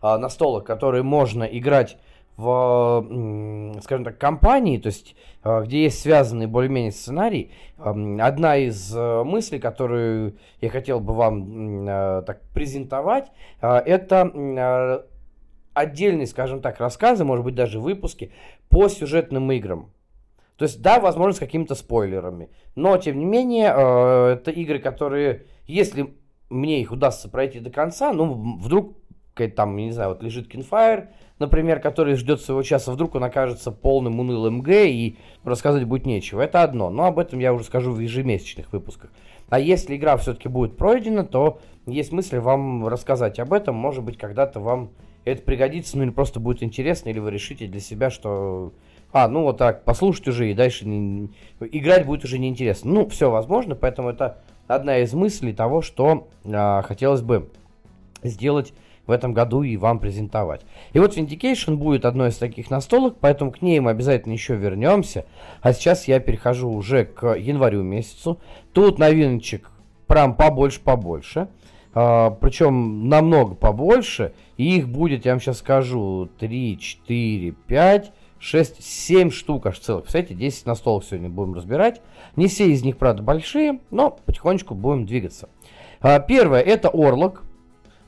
[0.00, 1.96] а, настолок, которые можно играть
[2.36, 9.24] в, скажем так, компании, то есть а, где есть связанный более-менее сценарий, одна из э,
[9.24, 15.04] мыслей, которую я хотел бы вам э, так презентовать, это
[15.74, 18.32] отдельные, скажем так, рассказы, может быть, даже выпуски
[18.68, 19.90] по сюжетным играм.
[20.56, 22.50] То есть, да, возможно, с какими-то спойлерами.
[22.74, 26.14] Но, тем не менее, э, это игры, которые, если
[26.50, 28.96] мне их удастся пройти до конца, ну, вдруг
[29.56, 31.08] там, не знаю, вот лежит Кинфайр,
[31.42, 36.40] например, который ждет своего часа, вдруг он окажется полным унылым Г и рассказывать будет нечего.
[36.40, 39.10] Это одно, но об этом я уже скажу в ежемесячных выпусках.
[39.50, 43.74] А если игра все-таки будет пройдена, то есть мысль вам рассказать об этом.
[43.74, 44.92] Может быть, когда-то вам
[45.24, 48.72] это пригодится, ну или просто будет интересно, или вы решите для себя, что...
[49.12, 51.30] А, ну вот так, послушать уже, и дальше не...
[51.60, 52.90] играть будет уже неинтересно.
[52.90, 57.50] Ну, все возможно, поэтому это одна из мыслей того, что а, хотелось бы
[58.22, 58.72] сделать
[59.06, 60.62] в этом году и вам презентовать.
[60.92, 65.24] И вот Vindication будет одной из таких настолок, поэтому к ней мы обязательно еще вернемся.
[65.60, 68.38] А сейчас я перехожу уже к январю месяцу.
[68.72, 69.70] Тут новиночек
[70.06, 71.48] прям побольше-побольше.
[71.94, 74.32] А, причем намного побольше.
[74.56, 80.04] И их будет, я вам сейчас скажу, 3, 4, 5, 6, 7 штук аж целых.
[80.04, 82.00] Представляете, 10 настолок сегодня будем разбирать.
[82.36, 85.48] Не все из них, правда, большие, но потихонечку будем двигаться.
[86.00, 87.44] А, первое, это Орлок.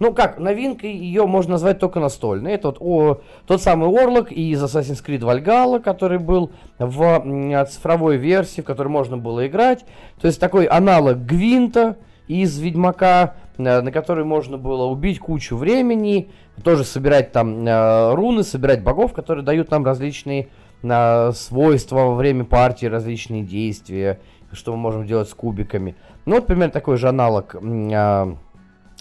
[0.01, 2.53] Ну как, новинкой ее можно назвать только настольной.
[2.53, 8.61] Это вот о, тот самый Орлок из Assassin's Creed Valhalla, который был в цифровой версии,
[8.61, 9.85] в которой можно было играть.
[10.21, 16.31] То есть такой аналог Гвинта из Ведьмака, э, на который можно было убить кучу времени,
[16.65, 20.49] тоже собирать там э, руны, собирать богов, которые дают нам различные
[20.83, 24.19] э, свойства во время партии, различные действия,
[24.53, 25.95] что мы можем делать с кубиками.
[26.27, 27.55] Ну вот примерно такой же аналог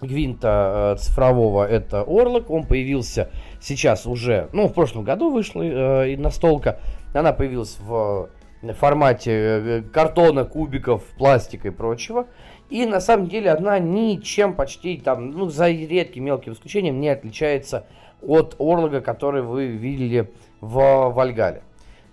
[0.03, 2.49] Гвинта э, цифрового это Орлок.
[2.49, 3.29] Он появился
[3.61, 6.79] сейчас уже, ну, в прошлом году вышла э, настолка.
[7.13, 8.29] Она появилась в
[8.71, 12.27] формате э, картона, кубиков, пластика и прочего.
[12.69, 17.85] И на самом деле она ничем почти там, ну, за редким мелким исключением не отличается
[18.21, 21.61] от Орлога, который вы видели в Вальгале.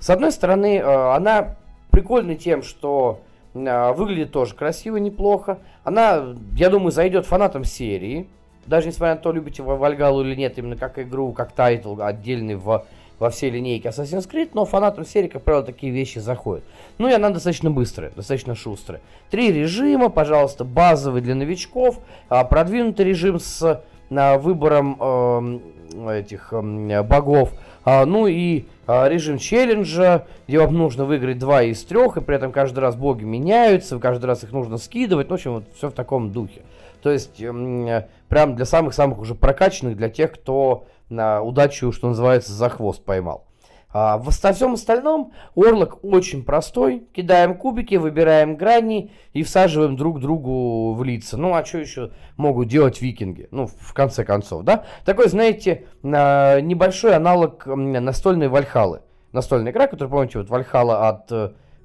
[0.00, 1.57] С одной стороны, э, она
[1.90, 3.20] прикольна тем, что
[3.54, 5.58] выглядит тоже красиво, неплохо.
[5.84, 8.28] Она, я думаю, зайдет фанатам серии.
[8.66, 12.54] Даже несмотря на то, любите вы Вальгалу или нет, именно как игру, как title отдельный
[12.54, 12.84] в,
[13.20, 16.64] во всей линейке Assassin's Creed, но фанатам серии, как правило, такие вещи заходят.
[16.98, 19.00] Ну и она достаточно быстрая, достаточно шустрая.
[19.30, 27.02] Три режима, пожалуйста, базовый для новичков, а, продвинутый режим с а, выбором э, этих э,
[27.02, 27.52] богов,
[27.84, 32.36] а, ну и а, режим челленджа, где вам нужно выиграть два из трех, и при
[32.36, 35.88] этом каждый раз боги меняются, каждый раз их нужно скидывать, ну, в общем, вот все
[35.88, 36.62] в таком духе.
[37.02, 42.52] То есть, э, прям для самых-самых уже прокачанных, для тех, кто на удачу, что называется,
[42.52, 43.44] за хвост поймал.
[43.92, 47.07] А во всем остальном орлок очень простой.
[47.12, 51.37] Кидаем кубики, выбираем грани и всаживаем друг другу в лица.
[51.37, 53.48] Ну, а что еще могут делать викинги?
[53.50, 54.85] Ну, в конце концов, да?
[55.05, 59.03] Такой, знаете, небольшой аналог настольной Вальхалы.
[59.33, 61.31] Настольная игра, которую, помните, вот Вальхала от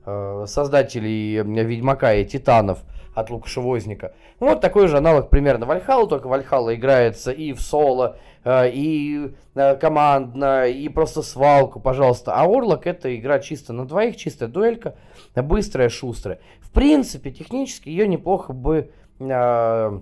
[0.05, 2.79] э, создателей Ведьмака и Титанов–
[3.15, 4.13] от Лукаша Возника.
[4.39, 9.75] Вот такой же аналог примерно Вальхалла, только Вальхалла играется и в соло, э, и э,
[9.75, 12.33] командно, и просто свалку, пожалуйста.
[12.33, 14.95] А Орлок это игра чисто на двоих, чистая дуэлька,
[15.35, 16.39] быстрая, шустрая.
[16.59, 19.99] В принципе, технически ее неплохо бы э,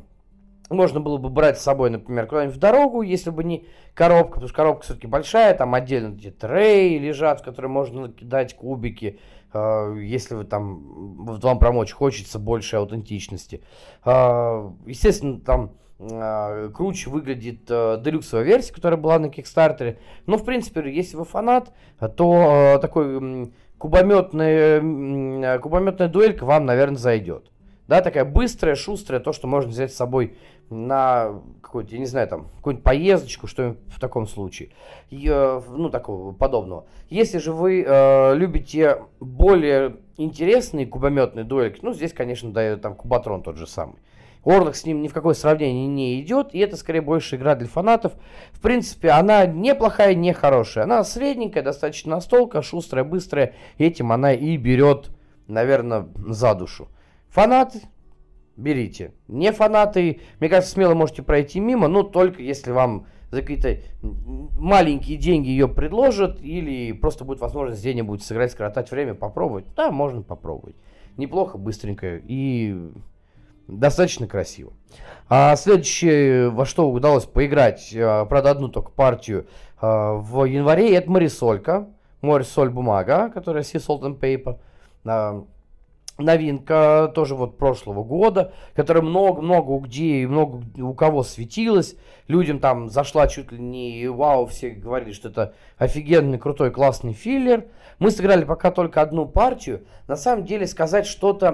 [0.70, 4.48] можно было бы брать с собой, например, куда-нибудь в дорогу, если бы не коробка, потому
[4.48, 9.20] что коробка все-таки большая, там отдельно где-то трей лежат, в которые можно кидать кубики,
[9.54, 13.64] э, если вы там, вам помочь хочется большей аутентичности.
[14.06, 15.83] Э, естественно, там э,
[16.74, 20.00] круче выглядит э, делюксовая версия, которая была на Кикстартере.
[20.26, 21.72] Но, в принципе, если вы фанат,
[22.16, 27.50] то э, такой кубометная, кубометная дуэлька вам, наверное, зайдет.
[27.88, 30.38] Да, такая быстрая, шустрая, то, что можно взять с собой
[30.70, 34.70] на какую-то, я не знаю, там, какую-нибудь поездочку, что в таком случае.
[35.10, 36.86] И, э, ну, такого подобного.
[37.10, 43.44] Если же вы э, любите более интересные кубометные дуэльки, ну, здесь, конечно, да, там Кубатрон
[43.44, 43.98] тот же самый.
[44.46, 47.68] Орлок с ним ни в какое сравнение не идет, и это скорее больше игра для
[47.68, 48.14] фанатов.
[48.52, 50.84] В принципе, она неплохая, не хорошая.
[50.84, 53.54] Она средненькая, достаточно настолка, шустрая, быстрая.
[53.78, 55.12] Этим она и берет,
[55.48, 56.90] наверное, за душу.
[57.30, 57.82] Фанаты,
[58.58, 59.14] берите.
[59.28, 65.18] Не фанаты, мне кажется, смело можете пройти мимо, но только если вам за какие-то маленькие
[65.18, 69.66] деньги ее предложат, или просто будет возможность где-нибудь сыграть, скоротать время, попробовать.
[69.76, 70.76] Да, можно попробовать.
[71.18, 72.92] Неплохо, быстренько и
[73.68, 74.74] достаточно красиво.
[75.30, 79.48] А следующее, во что удалось поиграть, а, правда, одну только партию
[79.80, 81.88] а, в январе, это Марисолька.
[82.22, 84.58] Марисоль бумага, которая Sea Salt and Paper.
[85.06, 85.44] А,
[86.18, 91.96] новинка тоже вот прошлого года, которая много-много где и много у кого светилась.
[92.28, 97.66] Людям там зашла чуть ли не вау, все говорили, что это офигенный, крутой, классный филлер.
[98.00, 99.86] Мы сыграли пока только одну партию.
[100.08, 101.54] На самом деле сказать что-то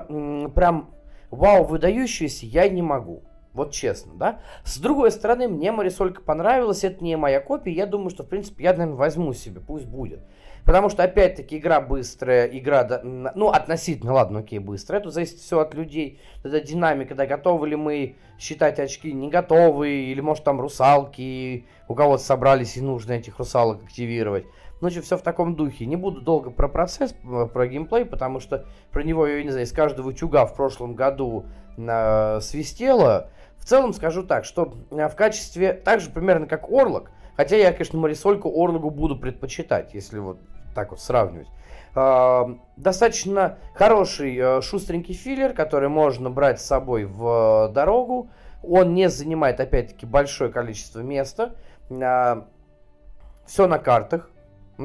[0.53, 0.89] прям
[1.31, 3.23] вау, выдающееся я не могу.
[3.53, 4.39] Вот честно, да?
[4.63, 8.63] С другой стороны, мне Марисолька понравилась, это не моя копия, я думаю, что, в принципе,
[8.63, 10.21] я, наверное, возьму себе, пусть будет.
[10.65, 15.01] Потому что, опять-таки, игра быстрая, игра, ну, относительно, ладно, окей, быстрая.
[15.01, 16.21] Тут зависит все от людей.
[16.43, 21.95] Это динамика, да, готовы ли мы считать очки, не готовы, или, может, там русалки, у
[21.95, 24.45] кого-то собрались и нужно этих русалок активировать.
[24.81, 25.85] Ну, общем, все в таком духе.
[25.85, 27.13] Не буду долго про процесс,
[27.53, 31.45] про геймплей, потому что про него, я не знаю, из каждого утюга в прошлом году
[31.77, 33.29] э, свистело.
[33.57, 37.73] В целом скажу так, что э, в качестве, так же примерно как Орлок, хотя я,
[37.73, 40.39] конечно, Марисольку Орлогу буду предпочитать, если вот
[40.73, 41.49] так вот сравнивать.
[41.95, 42.45] Э,
[42.77, 48.29] достаточно хороший э, шустренький филлер, который можно брать с собой в э, дорогу.
[48.63, 51.55] Он не занимает, опять-таки, большое количество места.
[51.89, 54.29] Все на картах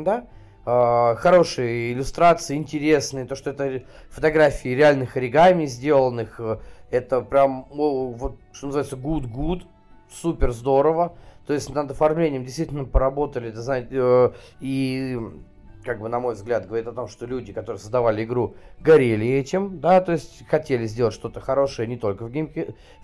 [0.03, 0.27] да,
[0.67, 6.59] э, хорошие иллюстрации, интересные, то, что это фотографии реальных оригами сделанных, э,
[6.91, 9.63] это прям, вот, что называется, good-good,
[10.11, 11.15] супер здорово,
[11.47, 14.31] то есть над оформлением действительно поработали, это, знаете, э,
[14.61, 15.19] и
[15.85, 19.81] как бы, на мой взгляд, говорит о том, что люди, которые создавали игру, горели этим,
[19.81, 22.51] да, то есть хотели сделать что-то хорошее не только в, гейм...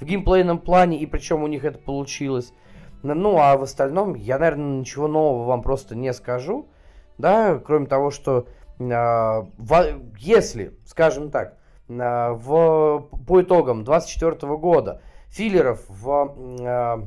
[0.01, 2.55] в геймплейном плане, и причем у них это получилось.
[3.03, 6.69] Ну, а в остальном я, наверное, ничего нового вам просто не скажу
[7.21, 8.47] да, кроме того, что
[8.79, 11.57] э, в, если, скажем так,
[11.89, 17.07] э, в, по итогам 2024 года филлеров в э,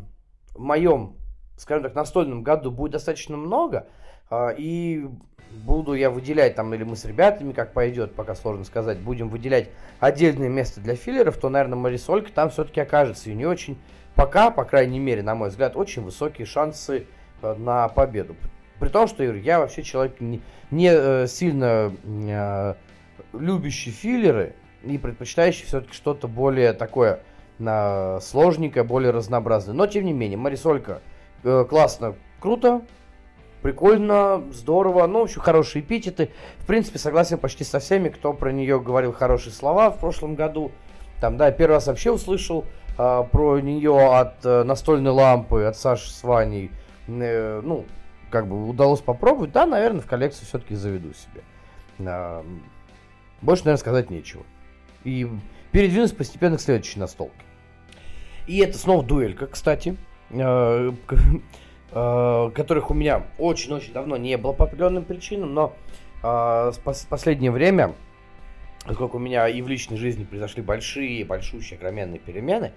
[0.57, 1.17] моем,
[1.57, 3.87] скажем так, настольном году будет достаточно много,
[4.29, 5.07] э, и
[5.53, 9.69] буду я выделять там, или мы с ребятами, как пойдет, пока сложно сказать, будем выделять
[9.99, 13.29] отдельное место для филлеров, то, наверное, Марисолька там все-таки окажется.
[13.29, 13.77] И не очень,
[14.15, 17.07] пока, по крайней мере, на мой взгляд, очень высокие шансы
[17.41, 18.35] на победу.
[18.83, 22.73] При том, что я вообще человек не, не э, сильно э,
[23.31, 27.21] любящий филлеры и предпочитающий все-таки что-то более такое
[27.59, 29.73] э, сложненькое, более разнообразное.
[29.73, 31.01] Но, тем не менее, Марисолька
[31.45, 32.81] э, классно, круто,
[33.61, 36.31] прикольно, здорово, ну, в общем, хорошие эпитеты.
[36.57, 40.73] В принципе, согласен почти со всеми, кто про нее говорил хорошие слова в прошлом году.
[41.21, 42.65] Там, да, первый раз вообще услышал
[42.97, 46.69] э, про нее от э, настольной лампы, от Саши с Ваней.
[47.07, 47.85] Э, ну,
[48.33, 51.43] как бы удалось попробовать, да, наверное, в коллекцию все-таки заведу себе.
[51.99, 52.43] А,
[53.43, 54.43] больше, наверное, сказать нечего.
[55.03, 55.29] И
[55.71, 57.45] передвинусь постепенно к следующей настолке.
[58.47, 59.97] И это снова дуэлька, кстати,
[60.31, 60.95] а,
[61.91, 65.75] а, которых у меня очень-очень давно не было по определенным причинам, но
[66.23, 66.75] в
[67.09, 67.93] последнее время,
[68.85, 72.71] поскольку у меня и в личной жизни произошли большие, большущие, огроменные перемены,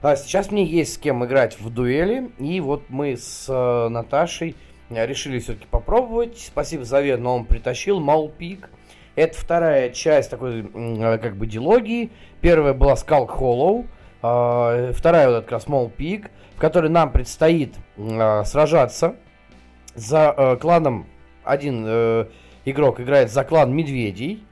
[0.00, 3.48] сейчас мне есть с кем играть в дуэли, и вот мы с
[3.90, 4.54] Наташей
[4.90, 6.38] решили все-таки попробовать.
[6.38, 8.70] Спасибо за Заве, но он притащил Малпик.
[9.14, 12.10] Это вторая часть такой, э, как бы, дилогии.
[12.40, 13.86] Первая была Skull Hollow.
[14.22, 19.16] А, вторая вот как раз Peak, в которой нам предстоит а, сражаться
[19.94, 21.06] за э, кланом.
[21.44, 22.26] Один э,
[22.64, 24.44] игрок играет за клан медведей.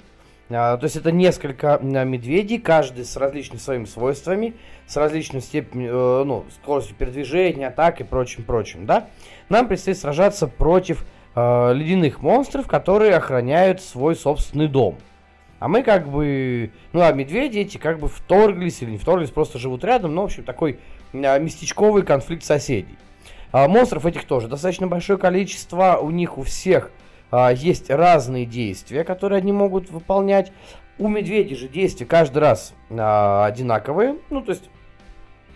[0.51, 4.55] А, то есть это несколько медведей, каждый с различными своими свойствами,
[4.87, 9.09] с различной степенью, ну, скоростью передвижения, атак и прочим-прочим, да
[9.49, 14.97] нам предстоит сражаться против э, ледяных монстров, которые охраняют свой собственный дом.
[15.61, 19.59] А мы как бы, ну а медведи эти как бы вторглись или не вторглись, просто
[19.59, 20.79] живут рядом, ну в общем такой
[21.13, 22.99] э, местечковый конфликт соседей.
[23.53, 26.91] А монстров этих тоже достаточно большое количество, у них у всех
[27.55, 30.53] есть разные действия, которые они могут выполнять.
[30.99, 34.17] У медведей же действия каждый раз а, одинаковые.
[34.31, 34.71] Ну, то есть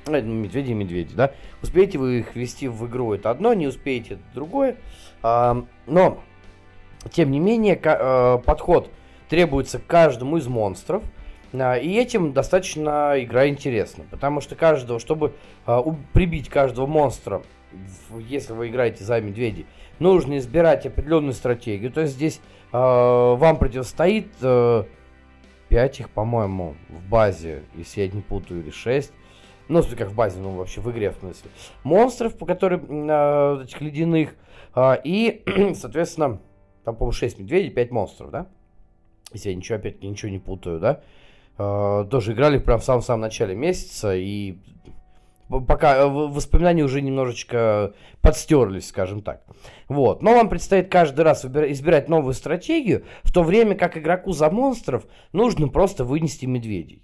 [0.07, 1.33] э, медведи и медведи, да.
[1.63, 4.77] Успеете вы их ввести в игру, это одно, не успеете, это другое.
[5.23, 6.21] А, но,
[7.11, 8.91] тем не менее, а, подход
[9.29, 11.03] требуется к каждому из монстров.
[11.53, 15.35] А, и этим достаточно игра интересна, потому что каждого, чтобы
[15.67, 17.43] а, прибить каждого монстра,
[18.29, 19.67] если вы играете за медведей,
[19.99, 21.93] нужно избирать определенную стратегию.
[21.93, 22.41] То есть здесь
[22.73, 24.85] э, вам противостоит э,
[25.69, 29.13] 5 их, по-моему, в базе, если я не путаю, или 6.
[29.69, 31.51] Ну, как в базе, ну, вообще в игре, в смысле.
[31.85, 34.35] Монстров, по которым, э, этих ледяных.
[34.75, 35.45] Э, и,
[35.75, 36.41] соответственно,
[36.85, 38.47] там, по-моему, 6 медведей, 5 монстров, да?
[39.33, 41.03] Если я ничего, опять-таки, ничего не путаю, да?
[41.59, 44.57] Э, тоже играли прям в самом-самом начале месяца, и
[45.49, 49.45] пока э, воспоминания уже немножечко подстерлись, скажем так.
[49.89, 50.23] Вот.
[50.23, 55.07] Но вам предстоит каждый раз избирать новую стратегию, в то время как игроку за монстров
[55.33, 57.03] нужно просто вынести медведей.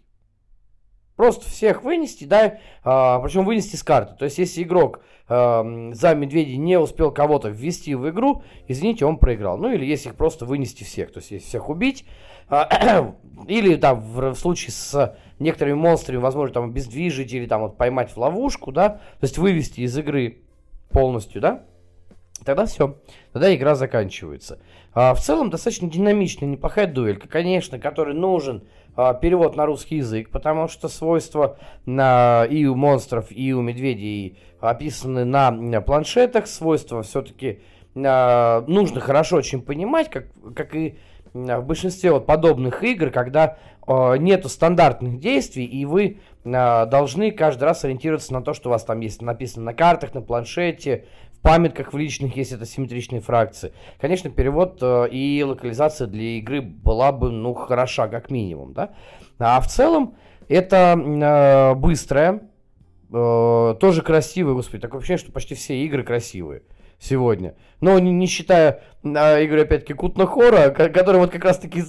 [1.16, 4.16] Просто всех вынести, да, а, причем вынести с карты.
[4.18, 9.18] То есть, если игрок а, за медведей не успел кого-то ввести в игру, извините, он
[9.18, 9.56] проиграл.
[9.56, 11.12] Ну, или если их просто вынести всех.
[11.12, 12.04] То есть, если всех убить,
[12.48, 13.14] а,
[13.46, 18.10] или там в, в случае с некоторыми монстрами, возможно, там обездвижить или там вот поймать
[18.10, 20.38] в ловушку, да, то есть вывести из игры
[20.90, 21.64] полностью, да,
[22.44, 22.98] тогда все,
[23.32, 24.60] тогда игра заканчивается.
[24.94, 28.62] В целом достаточно динамичная, неплохая дуэлька, конечно, который нужен
[28.94, 35.24] перевод на русский язык, потому что свойства на, и у монстров, и у медведей описаны
[35.24, 37.60] на, планшетах, свойства все-таки
[37.96, 40.96] а, нужно хорошо очень понимать, как, как и
[41.32, 43.56] в большинстве вот подобных игр, когда
[43.88, 48.72] э, нету стандартных действий, и вы э, должны каждый раз ориентироваться на то, что у
[48.72, 51.06] вас там есть написано на картах, на планшете,
[51.44, 53.74] памятках в личных, если это симметричные фракции.
[54.00, 58.94] Конечно, перевод э, и локализация для игры была бы, ну, хороша, как минимум, да.
[59.38, 60.16] А в целом,
[60.48, 62.48] это э, быстрая,
[63.12, 66.62] э, тоже красивая, господи, такое ощущение, что почти все игры красивые
[66.98, 67.56] сегодня.
[67.82, 71.82] Но не, не считая, я говорю, опять-таки, Кутна Хора, который вот как раз-таки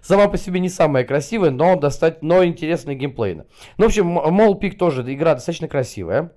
[0.00, 3.44] сама по себе не самая красивая, но достать, но интересная геймплейно.
[3.76, 6.32] Ну, в общем, Мол Пик тоже игра достаточно красивая.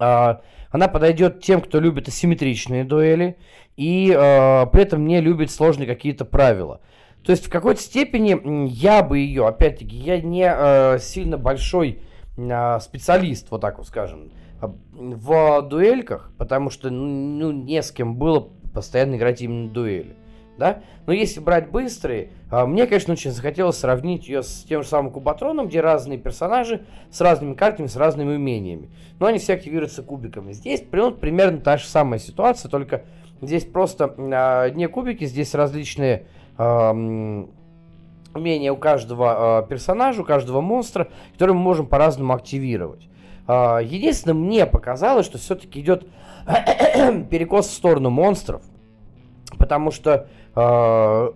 [0.00, 0.40] А,
[0.74, 3.36] она подойдет тем, кто любит асимметричные дуэли
[3.76, 6.80] и а, при этом не любит сложные какие-то правила.
[7.22, 12.02] То есть в какой-то степени я бы ее, опять-таки, я не а, сильно большой
[12.36, 14.32] а, специалист, вот так вот скажем,
[14.90, 18.40] в дуэльках, потому что ну, не с кем было
[18.72, 20.16] постоянно играть именно дуэли.
[20.58, 20.82] Да?
[21.06, 22.32] Но если брать быстрые,
[22.66, 27.20] мне, конечно, очень захотелось сравнить ее с тем же самым Кубатроном, где разные персонажи с
[27.20, 28.90] разными картами, с разными умениями.
[29.18, 30.52] Но они все активируются кубиками.
[30.52, 33.04] Здесь ну, примерно та же самая ситуация, только
[33.40, 36.26] здесь просто а, не кубики, здесь различные
[36.58, 36.92] а,
[38.34, 43.08] умения у каждого а, персонажа, у каждого монстра, которые мы можем по-разному активировать.
[43.46, 46.06] А, единственное, мне показалось, что все-таки идет
[47.30, 48.62] перекос в сторону монстров.
[49.58, 50.26] Потому что
[50.56, 51.32] э,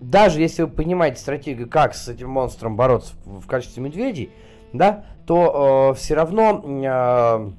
[0.00, 4.30] даже если вы понимаете стратегию, как с этим монстром бороться в, качестве медведей,
[4.72, 7.50] да, то э, все равно э,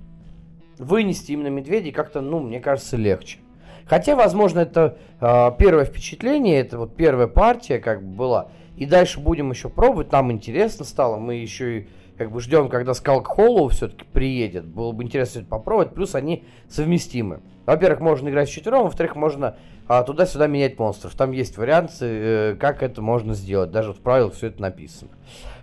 [0.83, 3.39] вынести именно медведей как-то, ну, мне кажется, легче.
[3.85, 8.47] Хотя, возможно, это э, первое впечатление, это вот первая партия как бы была.
[8.75, 11.87] И дальше будем еще пробовать, нам интересно стало, мы еще и
[12.17, 14.65] как бы ждем, когда Скалк Холлоу все-таки приедет.
[14.65, 15.93] Было бы интересно это попробовать.
[15.93, 17.41] Плюс они совместимы.
[17.65, 19.57] Во-первых, можно играть с четвером, во-вторых, можно
[19.93, 21.13] а, туда-сюда менять монстров.
[21.15, 23.71] Там есть варианты, э, как это можно сделать.
[23.71, 25.11] Даже в правилах все это написано.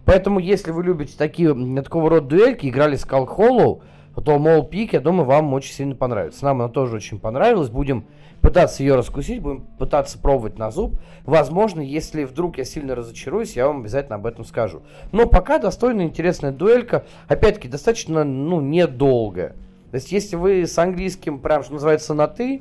[0.04, 3.82] Поэтому, если вы любите такие, такого рода дуэльки, играли с Скалк Холлоу,
[4.22, 6.44] то Мол Пик, я думаю, вам очень сильно понравится.
[6.44, 7.70] Нам она тоже очень понравилась.
[7.70, 8.04] Будем
[8.42, 11.00] пытаться ее раскусить, будем пытаться пробовать на зуб.
[11.24, 14.82] Возможно, если вдруг я сильно разочаруюсь, я вам обязательно об этом скажу.
[15.10, 17.06] Но пока достойная, интересная дуэлька.
[17.28, 19.54] Опять-таки, достаточно, ну, недолгая.
[19.90, 22.60] То есть, если вы с английским, прям, что называется, на «ты»,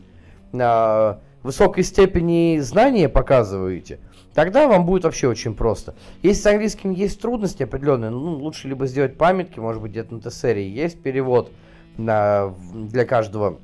[0.53, 4.00] э, высокой степени знания показываете,
[4.34, 5.96] тогда вам будет вообще очень просто.
[6.24, 10.22] Если с английским есть трудности определенные, ну, лучше либо сделать памятки, может быть, где-то на
[10.22, 11.52] Тессере есть перевод
[11.98, 13.60] на, для каждого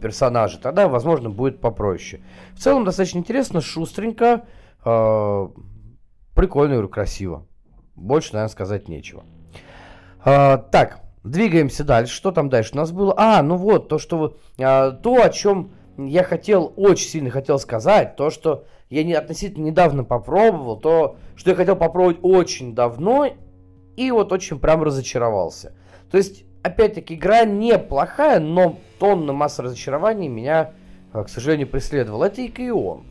[0.00, 2.22] персонажа, тогда, возможно, будет попроще.
[2.54, 4.44] В целом, достаточно интересно, шустренько,
[4.84, 5.48] э,
[6.34, 7.46] прикольно и красиво.
[7.96, 9.24] Больше, наверное, сказать нечего.
[10.24, 12.14] Э, так, двигаемся дальше.
[12.14, 13.14] Что там дальше у нас было?
[13.16, 18.16] А, ну вот, то, что э, то, о чем я хотел, очень сильно хотел сказать,
[18.16, 23.28] то, что я не, относительно недавно попробовал, то, что я хотел попробовать очень давно,
[23.96, 25.74] и вот очень прям разочаровался.
[26.10, 30.72] То есть опять-таки, игра неплохая, но тонна масса разочарований меня
[31.12, 33.04] к сожалению, преследовал, это Икеон.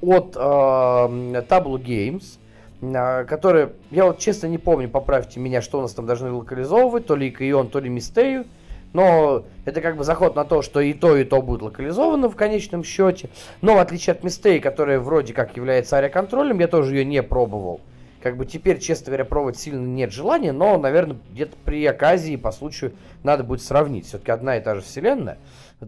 [0.00, 2.38] От э, Tableau Games,
[2.82, 7.06] э, который, я вот честно не помню, поправьте меня, что у нас там должны локализовывать,
[7.06, 8.44] то ли Икеон, то ли Мистею,
[8.92, 12.36] но это как бы заход на то, что и то, и то будет локализовано в
[12.36, 13.28] конечном счете.
[13.60, 17.80] Но в отличие от Мистей, которая вроде как является ариоконтролем, я тоже ее не пробовал.
[18.22, 22.52] Как бы теперь, честно говоря, пробовать сильно нет желания, но, наверное, где-то при оказии, по
[22.52, 22.92] случаю,
[23.24, 24.06] надо будет сравнить.
[24.06, 25.38] Все-таки одна и та же вселенная.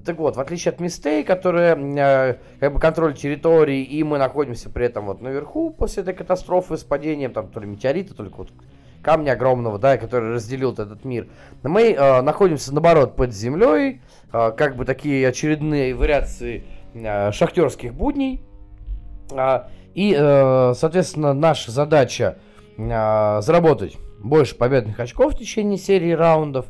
[0.04, 4.68] Так вот, в отличие от Мистей, которая э, как бы контроль территории, и мы находимся
[4.68, 8.48] при этом вот наверху после этой катастрофы с падением, там, то ли метеорита, только вот
[9.04, 11.28] камня огромного, да, который разделил этот мир.
[11.62, 14.00] Мы э, находимся, наоборот, под землей,
[14.32, 18.42] э, как бы такие очередные вариации э, шахтерских будней.
[19.30, 22.38] Э, и, э, соответственно, наша задача
[22.76, 26.66] э, заработать больше победных очков в течение серии раундов,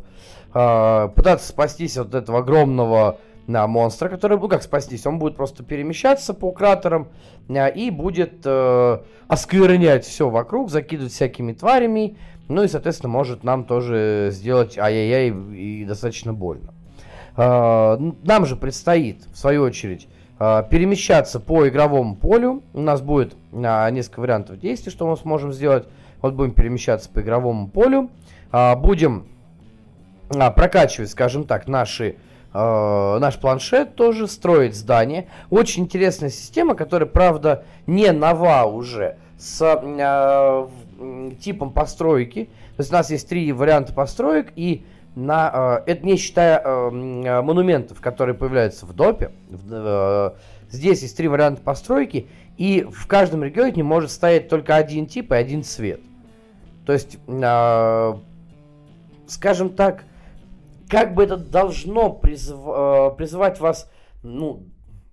[0.53, 5.65] э, пытаться спастись от этого огромного на монстра, который, ну как спастись, он будет просто
[5.65, 7.09] перемещаться по кратерам
[7.49, 12.17] э, и будет э, осквернять все вокруг, закидывать всякими тварями,
[12.49, 16.73] ну и, соответственно, может нам тоже сделать ай-яй-яй и достаточно больно.
[17.37, 22.63] Э, нам же предстоит, в свою очередь, э, перемещаться по игровому полю.
[22.73, 25.87] У нас будет э, несколько вариантов действий, что мы сможем сделать.
[26.23, 28.11] Вот будем перемещаться по игровому полю,
[28.53, 29.27] э, будем
[30.31, 32.17] э, прокачивать, скажем так, наши
[32.55, 35.29] э, наш планшет тоже, строить здание.
[35.51, 42.45] Очень интересная система, которая, правда, не нова уже, с э, типом постройки.
[42.77, 44.85] То есть у нас есть три варианта построек, и
[45.15, 49.33] на, э, это не считая э, монументов, которые появляются в допе.
[49.71, 50.31] Э,
[50.71, 55.35] здесь есть три варианта постройки, и в каждом регионе может стоять только один тип и
[55.35, 56.01] один цвет.
[56.87, 58.15] То есть, э,
[59.27, 60.05] скажем так,
[60.89, 63.91] как бы это должно призв, э, призывать вас,
[64.23, 64.65] ну,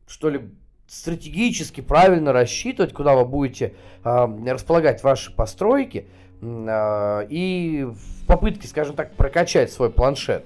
[0.07, 0.49] что ли,
[0.87, 6.07] стратегически правильно рассчитывать, куда вы будете э, располагать ваши постройки,
[6.41, 10.45] э, и в попытке, скажем так, прокачать свой планшет,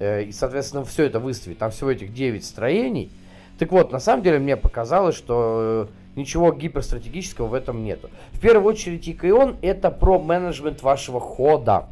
[0.00, 3.12] э, и, соответственно, все это выставить, там всего этих 9 строений.
[3.58, 8.10] Так вот, на самом деле мне показалось, что э, ничего гиперстратегического в этом нету.
[8.32, 11.86] В первую очередь, Икеон это про менеджмент вашего хода.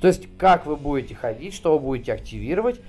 [0.00, 2.80] То есть, как вы будете ходить, что вы будете активировать,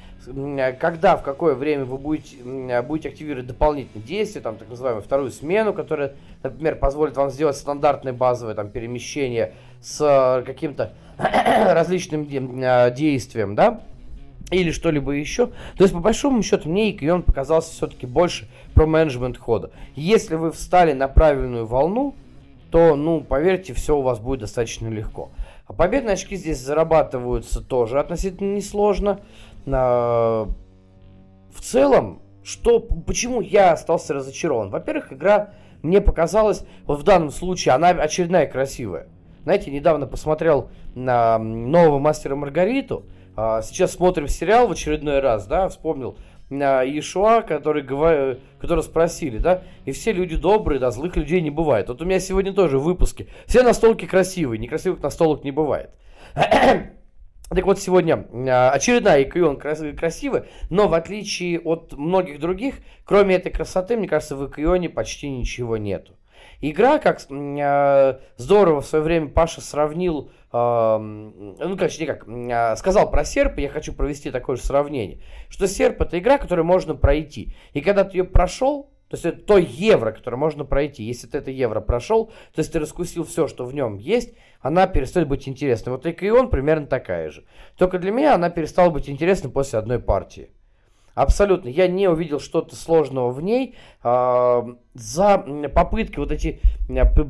[0.80, 2.38] когда, в какое время вы будете,
[2.82, 8.14] будете активировать дополнительные действия, там, так называемую вторую смену, которая, например, позволит вам сделать стандартное
[8.14, 13.82] базовое там, перемещение с э, каким-то различным э, действием, да,
[14.52, 15.48] или что-либо еще.
[15.48, 19.72] То есть, по большому счету, мне Икион показался все-таки больше про менеджмент хода.
[19.96, 22.16] Если вы встали на правильную волну,
[22.72, 25.30] то, ну, поверьте, все у вас будет достаточно легко.
[25.68, 29.22] А победные очки здесь зарабатываются тоже относительно несложно.
[29.66, 30.48] А,
[31.54, 34.70] в целом, что, почему я остался разочарован?
[34.70, 39.08] Во-первых, игра мне показалась, вот в данном случае, она очередная красивая.
[39.44, 43.06] Знаете, недавно посмотрел на нового мастера Маргариту.
[43.36, 46.18] А, сейчас смотрим сериал в очередной раз, да, вспомнил
[46.50, 48.40] Иешуа, который, говор...
[48.60, 51.90] который спросили, да, и все люди добрые, да, злых людей не бывает.
[51.90, 53.28] Вот у меня сегодня тоже в выпуске.
[53.48, 55.92] Все настолки красивые, некрасивых настолок не бывает.
[57.48, 63.52] Так вот, сегодня а, очередная Икион красивая, но в отличие от многих других, кроме этой
[63.52, 66.16] красоты, мне кажется, в Икионе почти ничего нету.
[66.62, 73.12] Игра, как э, здорово в свое время Паша сравнил, ну, короче, не как, э, сказал
[73.12, 77.56] про серп, я хочу провести такое же сравнение, что серп это игра, которую можно пройти.
[77.74, 81.04] И когда ты ее прошел, то есть это то евро, которое можно пройти.
[81.04, 84.88] Если ты это евро прошел, то есть ты раскусил все, что в нем есть, она
[84.88, 85.92] перестает быть интересной.
[85.92, 87.46] Вот и он примерно такая же.
[87.78, 90.52] Только для меня она перестала быть интересной после одной партии.
[91.16, 91.70] Абсолютно.
[91.70, 93.76] Я не увидел что-то сложного в ней.
[94.04, 95.38] А, за
[95.74, 96.60] попытки вот эти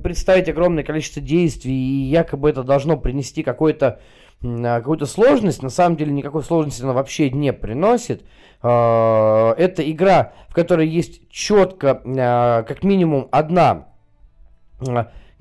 [0.04, 4.00] представить огромное количество действий, и якобы это должно принести какой-то
[4.42, 8.26] какую-то сложность, на самом деле никакой сложности она вообще не приносит.
[8.62, 13.90] А, это игра, в которой есть четко, а, как минимум, одна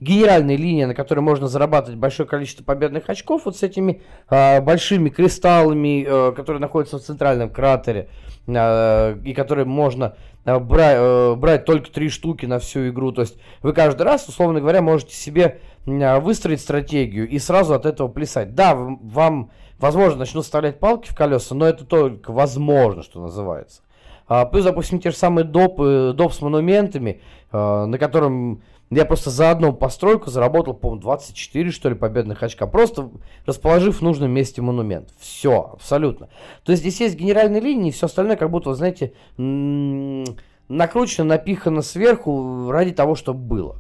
[0.05, 5.09] генеральная линия, на которой можно зарабатывать большое количество победных очков, вот с этими э, большими
[5.09, 8.09] кристаллами, э, которые находятся в центральном кратере,
[8.47, 13.13] э, и которые можно э, брать, э, брать только три штуки на всю игру.
[13.13, 17.87] То есть вы каждый раз, условно говоря, можете себе э, выстроить стратегию и сразу от
[17.87, 18.55] этого плясать.
[18.55, 23.81] Да, вам, возможно, начнут вставлять палки в колеса, но это только возможно, что называется.
[24.27, 27.21] А, плюс, допустим, те же самые допы, доп с монументами,
[27.53, 28.63] э, на котором
[28.95, 32.67] Я просто за одну постройку заработал, по-моему, 24, что ли, победных очка.
[32.67, 33.11] Просто
[33.45, 35.09] расположив в нужном месте монумент.
[35.19, 36.29] Все, абсолютно.
[36.63, 42.71] То есть здесь есть генеральные линии, и все остальное как будто, знаете, накручено, напихано сверху
[42.71, 43.77] ради того, чтобы было.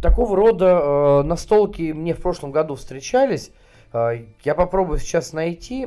[0.00, 3.50] Такого рода э, настолки мне в прошлом году встречались.
[3.92, 4.12] Э,
[4.44, 5.86] я попробую сейчас найти.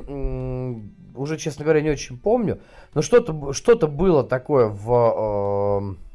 [1.15, 2.59] Уже, честно говоря, не очень помню.
[2.93, 6.10] Но что-то что было такое в, э,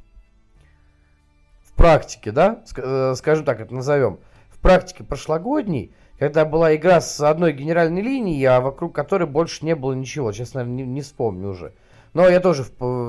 [1.77, 2.63] практике, да?
[2.67, 4.19] Скажем так, это назовем.
[4.49, 9.77] В практике прошлогодней, когда была игра с одной генеральной линией, а вокруг которой больше не
[9.77, 10.33] было ничего.
[10.33, 11.73] Честно, не, не вспомню уже.
[12.15, 12.65] Но я тоже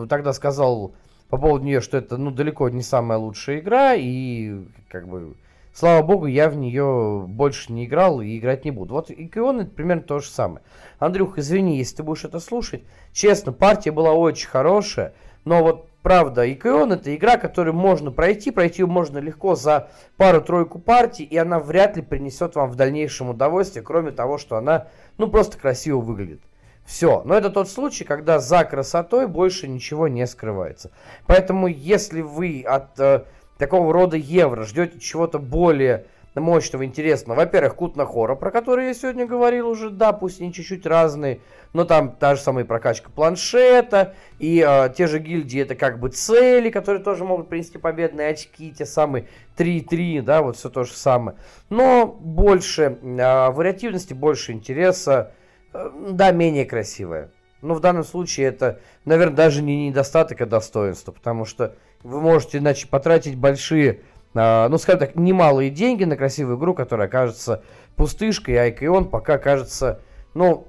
[0.10, 0.94] тогда сказал
[1.30, 5.36] по поводу нее, что это, ну, далеко не самая лучшая игра, и, как бы,
[5.74, 8.94] слава богу, я в нее больше не играл и играть не буду.
[8.94, 10.62] Вот Икион это примерно то же самое.
[11.00, 12.84] Андрюх, извини, если ты будешь это слушать.
[13.14, 15.14] Честно, партия была очень хорошая,
[15.48, 20.78] но вот правда, Икион это игра, которую можно пройти, пройти ее можно легко за пару-тройку
[20.78, 24.88] партий, и она вряд ли принесет вам в дальнейшем удовольствие, кроме того, что она,
[25.18, 26.42] ну, просто красиво выглядит.
[26.86, 27.22] Все.
[27.26, 30.92] Но это тот случай, когда за красотой больше ничего не скрывается.
[31.26, 33.24] Поэтому, если вы от э,
[33.58, 36.06] такого рода евро ждете чего-то более
[36.42, 40.86] мощного, интересного, во-первых, Кутна Хора, про который я сегодня говорил уже, да, пусть они чуть-чуть
[40.86, 41.40] разные,
[41.74, 46.10] но там та же самая прокачка планшета, и э, те же гильдии, это как бы
[46.10, 49.28] цели, которые тоже могут принести победные очки, те самые
[49.58, 51.38] 3-3, да, вот все то же самое.
[51.70, 55.32] Но больше э, вариативности, больше интереса,
[55.78, 57.32] Э, да, менее красивая.
[57.62, 62.60] Но в данном случае это, наверное, даже не недостаток, а достоинство, потому что вы можете
[62.60, 64.02] иначе потратить большие,
[64.38, 67.64] ну, скажем так, немалые деньги на красивую игру, которая окажется
[67.96, 70.02] пустышкой, а Икион пока кажется,
[70.34, 70.68] ну,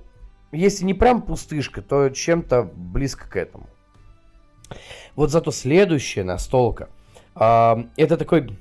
[0.52, 3.66] если не прям пустышка, то чем-то близко к этому.
[5.16, 6.88] Вот зато следующая настолка,
[7.34, 8.56] э, это такой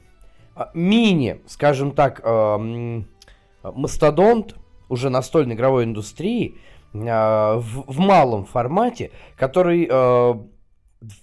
[0.56, 2.22] э, мини, скажем так,
[3.64, 4.56] мастодонт,
[4.90, 6.58] уже настольной игровой индустрии
[6.94, 9.86] в, в малом формате, который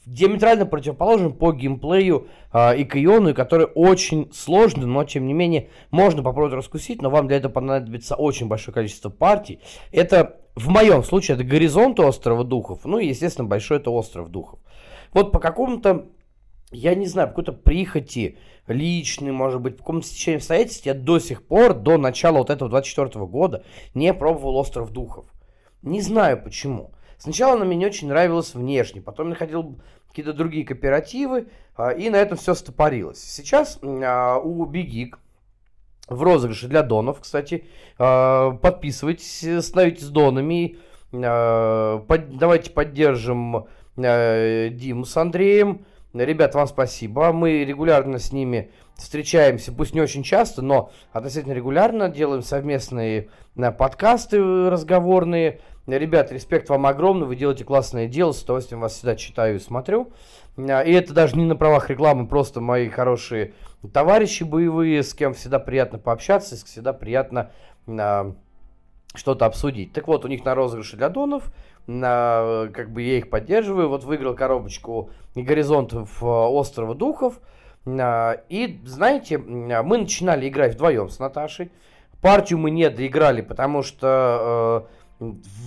[0.06, 6.22] диаметрально противоположен по геймплею э, и Кайону, который очень сложный, но тем не менее можно
[6.22, 9.60] попробовать раскусить, но вам для этого понадобится очень большое количество партий.
[9.90, 14.60] Это в моем случае это горизонт острова духов, ну и естественно большой это остров духов.
[15.12, 16.06] Вот по какому-то
[16.74, 21.46] я не знаю, какой-то прихоти личный, может быть, по какому-то стечению обстоятельств, я до сих
[21.46, 23.64] пор, до начала вот этого 24 года,
[23.94, 25.26] не пробовал «Остров Духов».
[25.82, 26.92] Не знаю почему.
[27.18, 32.16] Сначала она мне не очень нравилась внешне, потом находил какие-то другие кооперативы, а, и на
[32.16, 33.18] этом все стопорилось.
[33.18, 35.18] Сейчас а, у Бигик
[36.08, 37.66] в розыгрыше для донов, кстати,
[37.98, 40.78] а, подписывайтесь, становитесь донами,
[41.10, 45.84] давайте поддержим Диму с Андреем,
[46.14, 47.32] Ребят, вам спасибо.
[47.32, 53.72] Мы регулярно с ними встречаемся, пусть не очень часто, но относительно регулярно делаем совместные э,
[53.72, 54.38] подкасты
[54.70, 55.60] разговорные.
[55.86, 60.12] Ребят, респект вам огромный, вы делаете классное дело, с удовольствием вас всегда читаю и смотрю.
[60.56, 63.52] Э, и это даже не на правах рекламы, просто мои хорошие
[63.92, 67.50] товарищи боевые, с кем всегда приятно пообщаться, всегда приятно
[67.86, 68.32] э,
[69.14, 69.92] что-то обсудить.
[69.92, 71.52] Так вот, у них на розыгрыше для донов
[71.86, 73.88] на, как бы я их поддерживаю.
[73.88, 77.40] Вот выиграл коробочку Горизонтов э, Острова Духов.
[77.86, 81.70] А, и, знаете, мы начинали играть вдвоем с Наташей.
[82.22, 85.03] Партию мы не доиграли, потому что э,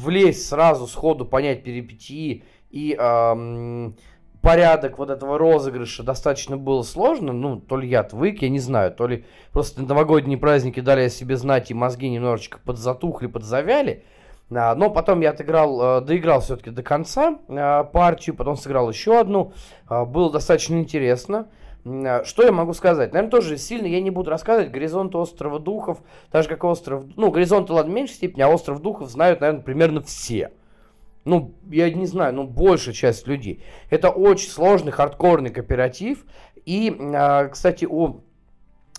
[0.04, 3.92] влезть сразу, сходу понять перипетии и э,
[4.42, 7.34] порядок вот этого розыгрыша достаточно было сложно.
[7.34, 11.10] Ну, то ли я отвык, я не знаю, то ли просто новогодние праздники дали о
[11.10, 14.04] себе знать, и мозги немножечко подзатухли, подзавяли.
[14.50, 19.20] А, но потом я отыграл, э, доиграл все-таки до конца э, партию, потом сыграл еще
[19.20, 19.54] одну.
[19.88, 21.48] А, было достаточно интересно.
[21.88, 23.14] А, что я могу сказать?
[23.14, 24.72] Наверное, тоже сильно я не буду рассказывать.
[24.72, 26.00] Горизонт острова духов,
[26.32, 27.06] так же как остров...
[27.16, 30.52] Ну, горизонт, ладно, в меньшей степени, а остров духов знают, наверное, примерно все.
[31.26, 33.64] Ну, я не знаю, ну, большая часть людей.
[33.90, 36.26] Это очень сложный, хардкорный кооператив.
[36.66, 36.90] И,
[37.52, 38.22] кстати, у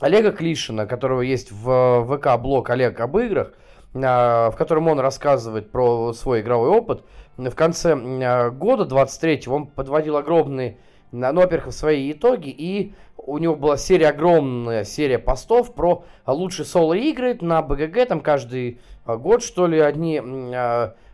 [0.00, 3.52] Олега Клишина, которого есть в ВК-блог Олег об играх,
[3.94, 7.04] а, в котором он рассказывает про свой игровой опыт.
[7.36, 10.78] В конце а, года 23-го он подводил огромные,
[11.12, 17.36] ну, во-первых, свои итоги, и у него была серия, огромная серия постов про лучшие соло-игры
[17.40, 20.20] на БГГ, там каждый а, год, что ли, одни,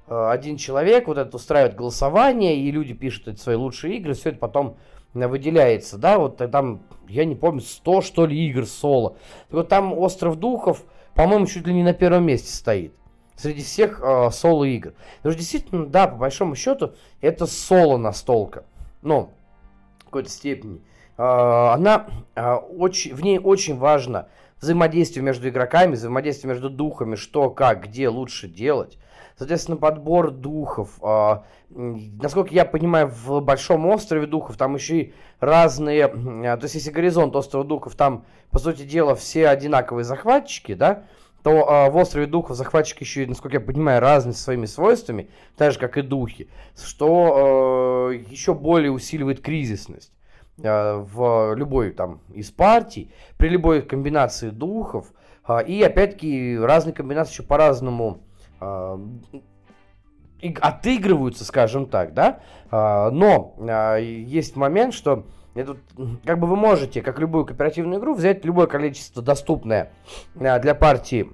[0.07, 4.39] один человек вот это устраивает голосование, и люди пишут эти свои лучшие игры, все это
[4.39, 4.77] потом
[5.15, 9.17] выделяется, да, вот там, я не помню, 100, что ли, игр соло.
[9.49, 10.85] Так вот там «Остров Духов»,
[11.15, 12.95] по-моему, чуть ли не на первом месте стоит.
[13.37, 14.95] Среди всех э, соло-игр.
[15.17, 18.65] Потому что действительно, да, по большому счету, это соло настолка.
[19.03, 19.31] Ну,
[20.15, 20.81] какой-то степени.
[21.17, 22.07] она
[22.37, 24.29] очень, в ней очень важно
[24.61, 28.99] взаимодействие между игроками, взаимодействие между духами, что, как, где лучше делать.
[29.37, 31.01] Соответственно, подбор духов.
[31.03, 31.39] Э,
[31.69, 36.07] насколько я понимаю, в Большом острове духов там еще и разные...
[36.07, 41.03] То есть, если горизонт острова духов, там, по сути дела, все одинаковые захватчики, да,
[41.45, 45.79] то э, в острове духов захватчики еще, насколько я понимаю, разные своими свойствами, так же,
[45.79, 50.13] как и духи, что э, еще более усиливает кризисность
[50.57, 55.13] в любой там из партий, при любой комбинации духов,
[55.67, 58.23] и опять-таки разные комбинации еще по-разному
[58.61, 59.01] а,
[60.61, 62.41] отыгрываются, скажем так, да,
[62.71, 65.77] а, но а, есть момент, что это,
[66.25, 69.93] как бы вы можете, как любую кооперативную игру, взять любое количество доступное
[70.35, 71.31] для партии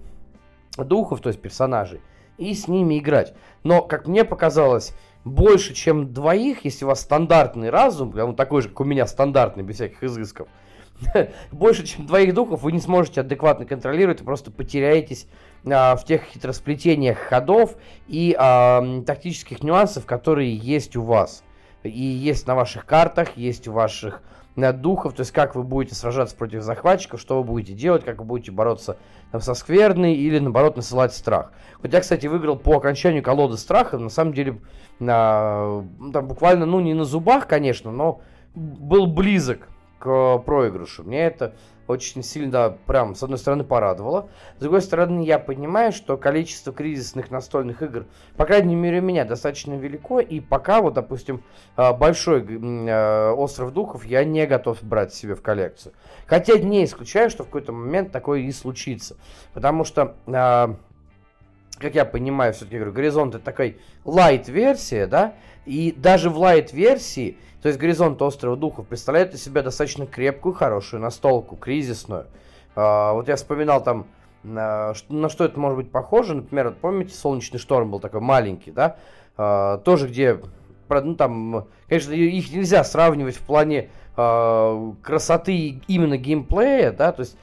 [0.76, 2.00] духов, то есть персонажей,
[2.38, 3.34] и с ними играть.
[3.62, 4.94] Но, как мне показалось,
[5.24, 9.62] больше, чем двоих, если у вас стандартный разум, он такой же, как у меня, стандартный,
[9.62, 10.48] без всяких изысков,
[11.52, 15.26] больше, чем двоих духов вы не сможете адекватно контролировать, просто потеряетесь
[15.66, 21.42] а, в тех хитросплетениях ходов и а, тактических нюансов, которые есть у вас.
[21.82, 24.22] И есть на ваших картах, есть у ваших
[24.56, 28.18] а, духов, то есть как вы будете сражаться против захватчиков, что вы будете делать, как
[28.18, 28.98] вы будете бороться
[29.32, 31.52] там, со скверной или наоборот насылать страх.
[31.82, 34.58] Вот я, кстати, выиграл по окончанию колоды страха, на самом деле,
[35.00, 38.20] а, там буквально, ну не на зубах, конечно, но
[38.54, 39.68] был близок
[40.00, 41.04] к проигрышу.
[41.04, 41.54] Мне это
[41.86, 44.28] очень сильно, прям, с одной стороны, порадовало.
[44.58, 49.24] С другой стороны, я понимаю, что количество кризисных настольных игр, по крайней мере, у меня
[49.24, 51.42] достаточно велико, и пока, вот, допустим,
[51.76, 52.46] а, большой
[52.88, 55.92] а, Остров Духов я не готов брать себе в коллекцию.
[56.26, 59.16] Хотя не исключаю, что в какой-то момент такое и случится.
[59.52, 60.16] Потому что
[61.80, 63.74] как я понимаю, все-таки говорю, Горизонт это такая
[64.04, 65.34] лайт-версия, да,
[65.66, 71.02] и даже в лайт-версии то есть горизонт острова духов представляет из себя достаточно крепкую, хорошую
[71.02, 72.26] настолку, кризисную.
[72.74, 74.06] А, вот я вспоминал там,
[74.42, 76.34] на, на что это может быть похоже.
[76.34, 78.96] Например, вот помните, солнечный шторм был такой маленький, да?
[79.36, 80.40] А, тоже где,
[80.88, 83.90] ну там, конечно, их нельзя сравнивать в плане
[85.02, 87.36] красоты именно геймплея, да, то есть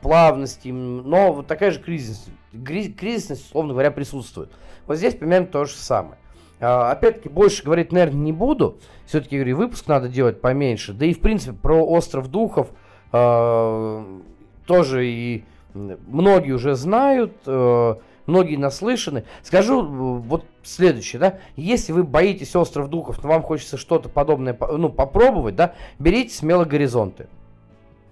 [0.00, 2.30] плавности, но вот такая же кризисность,
[2.64, 4.50] кризисность, условно говоря, присутствует.
[4.86, 6.16] Вот здесь примерно то же самое.
[6.60, 8.78] А, опять-таки, больше говорить, наверное, не буду.
[9.06, 10.92] Все-таки, говорю, выпуск надо делать поменьше.
[10.92, 12.68] Да и, в принципе, про Остров Духов
[13.12, 14.20] э,
[14.66, 15.44] тоже и
[15.74, 17.94] многие уже знают, э,
[18.30, 19.24] многие наслышаны.
[19.42, 21.38] Скажу вот следующее, да.
[21.56, 26.64] Если вы боитесь Остров Духов, но вам хочется что-то подобное ну, попробовать, да, берите смело
[26.64, 27.26] горизонты.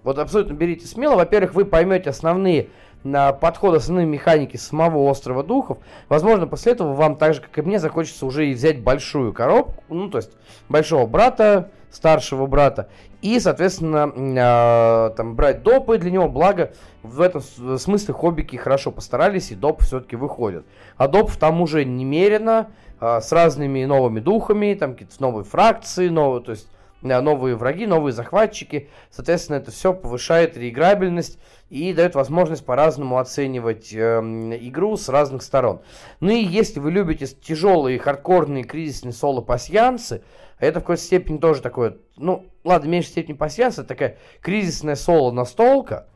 [0.03, 1.17] Вот абсолютно берите смело.
[1.17, 2.69] Во-первых, вы поймете основные
[3.05, 7.63] на подход основной механики самого острова духов, возможно, после этого вам так же, как и
[7.63, 10.33] мне, захочется уже и взять большую коробку, ну, то есть
[10.69, 12.89] большого брата, старшего брата,
[13.21, 17.41] и, соответственно, э, там брать допы для него, благо в этом
[17.79, 20.65] смысле хоббики хорошо постарались, и доп все-таки выходят.
[20.97, 26.43] А допов там уже немерено, э, с разными новыми духами, там какие-то новые фракции, новые,
[26.43, 26.69] то есть
[27.03, 28.89] новые враги, новые захватчики.
[29.11, 31.39] Соответственно, это все повышает реиграбельность
[31.71, 34.21] и дает возможность по-разному оценивать э,
[34.61, 35.81] игру с разных сторон.
[36.21, 40.23] Ну и если вы любите тяжелые, хардкорные, кризисные соло-пассиансы,
[40.59, 44.97] это в какой-то степени тоже такое, ну, ладно, в меньшей степени пассианс, это такая кризисная
[44.97, 46.09] соло-настолка.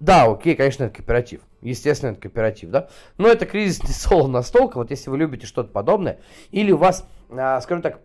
[0.00, 1.40] Да, окей, конечно, это кооператив.
[1.60, 2.88] Естественно, это кооператив, да?
[3.16, 7.82] Но это кризисный соло-настолка, вот если вы любите что-то подобное, или у вас, а, скажем
[7.82, 8.00] так,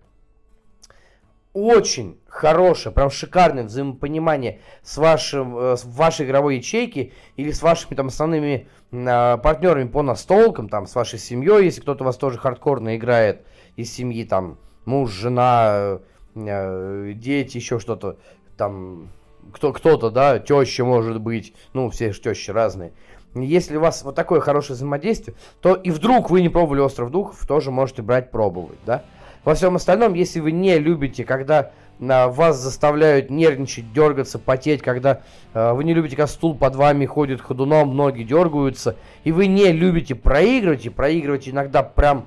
[1.54, 7.94] очень хорошее, прям шикарное взаимопонимание с, вашим, э, с вашей игровой ячейки или с вашими
[7.94, 12.40] там основными э, партнерами по настолкам, там, с вашей семьей, если кто-то у вас тоже
[12.40, 13.46] хардкорно играет
[13.76, 16.00] из семьи, там, муж, жена,
[16.36, 18.18] дети, еще что-то,
[18.58, 19.10] там,
[19.52, 22.94] кто, кто-то, да, теща может быть, ну, все же тещи разные.
[23.36, 27.48] Если у вас вот такое хорошее взаимодействие, то и вдруг вы не пробовали Остров Духов,
[27.48, 29.04] тоже можете брать пробовать, да.
[29.44, 35.22] Во всем остальном, если вы не любите, когда а, вас заставляют нервничать, дергаться, потеть, когда
[35.54, 39.72] а, вы не любите, когда стул под вами ходит ходуном, ноги дергаются, и вы не
[39.72, 42.26] любите проигрывать, и проигрывать иногда прям,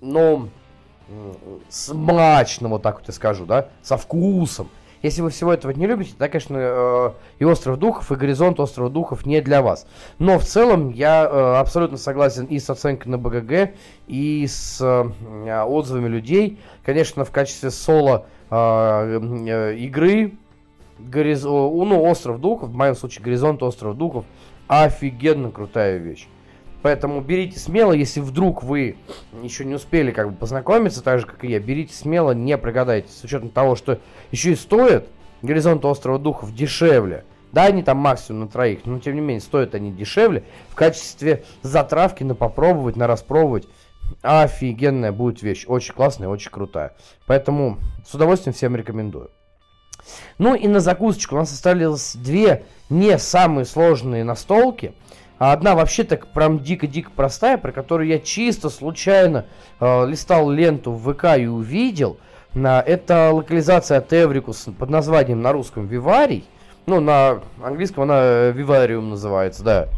[0.00, 0.48] ну,
[1.68, 4.68] смачно, вот так вот я скажу, да, со вкусом,
[5.02, 8.90] если вы всего этого не любите, тогда, конечно, э, и Остров Духов, и Горизонт Острова
[8.90, 9.86] Духов не для вас.
[10.18, 13.70] Но в целом я э, абсолютно согласен и с оценкой на БГГ,
[14.08, 16.58] и с э, отзывами людей.
[16.84, 20.32] Конечно, в качестве соло игры
[20.98, 21.44] Гориз...
[21.44, 24.24] ну, Остров Духов, в моем случае Горизонт Остров Духов,
[24.66, 26.26] офигенно крутая вещь.
[26.82, 28.96] Поэтому берите смело, если вдруг вы
[29.42, 33.12] еще не успели как бы познакомиться, так же как и я, берите смело, не прогадайте.
[33.12, 34.00] С учетом того, что
[34.30, 35.06] еще и стоит
[35.42, 37.24] горизонт острова духов дешевле.
[37.52, 40.44] Да, они там максимум на троих, но тем не менее стоят они дешевле.
[40.68, 43.66] В качестве затравки на попробовать, на распробовать.
[44.22, 45.64] Офигенная будет вещь.
[45.66, 46.94] Очень классная, очень крутая.
[47.26, 49.30] Поэтому с удовольствием всем рекомендую.
[50.38, 54.94] Ну и на закусочку у нас остались две не самые сложные настолки.
[55.40, 59.46] А одна вообще так прям дико-дико простая, про которую я чисто случайно
[59.80, 62.18] э, листал ленту в ВК и увидел.
[62.52, 66.44] На, это локализация от Эврикус под названием на русском Виварий.
[66.84, 69.88] Ну, на английском она Вивариум называется, да.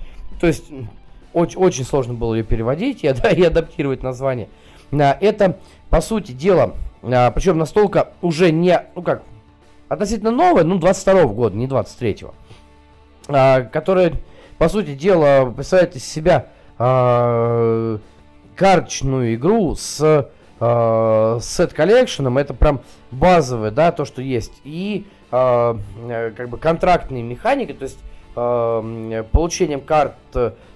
[0.40, 0.70] То есть
[1.32, 4.48] очень, очень сложно было ее переводить и, и адаптировать название.
[4.92, 5.58] На, это,
[5.90, 9.24] по сути дела, а, причем настолько уже не, ну как,
[9.88, 12.32] относительно новая, ну, 22 -го года, не 23-го,
[13.26, 14.12] а, которая
[14.62, 16.46] по сути дела, представляет из себя
[16.78, 17.98] э,
[18.54, 22.38] карточную игру с э, сет коллекшеном.
[22.38, 24.52] Это прям базовое, да, то, что есть.
[24.62, 25.74] И э,
[26.36, 27.98] как бы контрактные механики, то есть
[28.36, 30.14] э, получением карт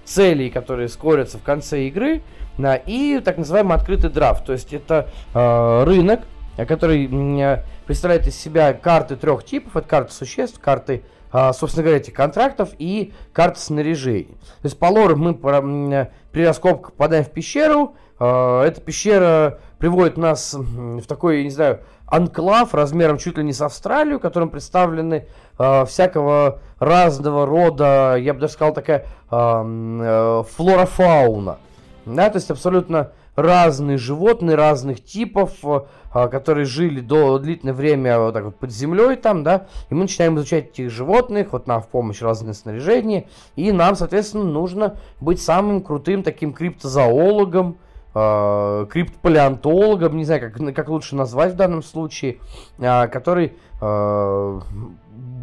[0.03, 2.23] целей, которые скорятся в конце игры,
[2.57, 4.43] да, и так называемый открытый драфт.
[4.43, 6.23] То есть это э, рынок,
[6.57, 9.77] который э, представляет из себя карты трех типов.
[9.77, 14.35] Это карты существ, карты а, собственно говоря, этих контрактов и карты снаряжения.
[14.61, 17.95] То есть по лору мы при раскопках попадаем в пещеру.
[18.19, 23.61] А, эта пещера приводит нас в такой, не знаю, анклав размером чуть ли не с
[23.61, 25.27] Австралию, в котором представлены
[25.59, 31.57] э, всякого разного рода, я бы даже сказал, такая э, флора-фауна.
[32.05, 38.33] Да, то есть абсолютно разные животные разных типов, а, которые жили до длительное время вот
[38.33, 41.87] так вот под землей там, да, и мы начинаем изучать этих животных, вот нам в
[41.87, 47.77] помощь разные снаряжения, и нам, соответственно, нужно быть самым крутым таким криптозоологом,
[48.15, 52.39] э, криптопалеонтологом, не знаю, как, как лучше назвать в данном случае,
[52.79, 54.59] э, который э,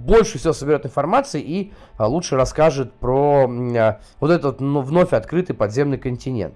[0.04, 5.54] больше всего соберет информации и э, лучше расскажет про э, вот этот ну, вновь открытый
[5.54, 6.54] подземный континент.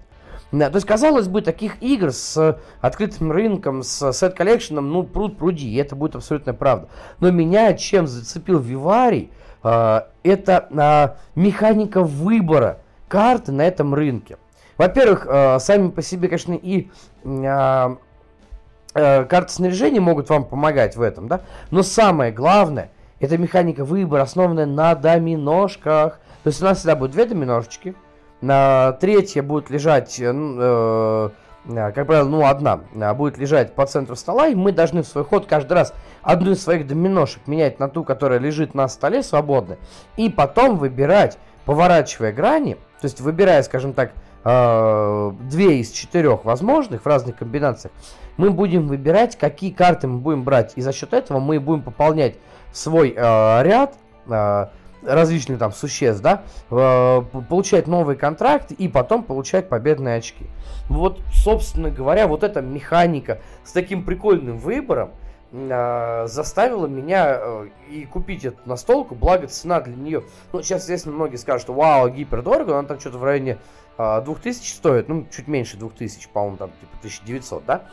[0.51, 5.75] То есть, казалось бы, таких игр с открытым рынком, с сет-коллекшеном, ну, пруд пруди, и
[5.75, 6.89] это будет абсолютно правда.
[7.19, 9.29] Но меня чем зацепил Виварий,
[9.63, 14.37] э, это э, механика выбора карты на этом рынке.
[14.77, 16.89] Во-первых, э, сами по себе, конечно, и
[18.93, 22.89] карты снаряжения могут вам помогать в этом, да, но самое главное,
[23.19, 26.19] это механика выбора, основанная на доминошках.
[26.43, 27.93] То есть у нас всегда будет две доминошечки,
[28.41, 31.29] на третья будет лежать, э, э,
[31.67, 35.07] э, как правило, ну одна, э, будет лежать по центру стола, и мы должны в
[35.07, 39.23] свой ход каждый раз одну из своих доминошек менять на ту, которая лежит на столе
[39.23, 39.77] свободно,
[40.17, 44.11] и потом выбирать, поворачивая грани, то есть выбирая, скажем так,
[44.43, 47.93] э, две из четырех возможных в разных комбинациях,
[48.37, 52.35] мы будем выбирать, какие карты мы будем брать, и за счет этого мы будем пополнять
[52.71, 53.95] свой э, ряд
[54.27, 54.67] э,
[55.01, 60.45] различных там существ, да, э, получать новые контракты и потом получать победные очки.
[60.87, 65.11] Вот, собственно говоря, вот эта механика с таким прикольным выбором
[65.51, 71.15] э, заставила меня э, и купить эту настолку, благо цена для нее, ну, сейчас, естественно,
[71.15, 73.57] многие скажут, что вау, гипердорого, она там что-то в районе
[73.97, 77.83] э, 2000 стоит, ну, чуть меньше 2000, по-моему, там, типа 1900, да?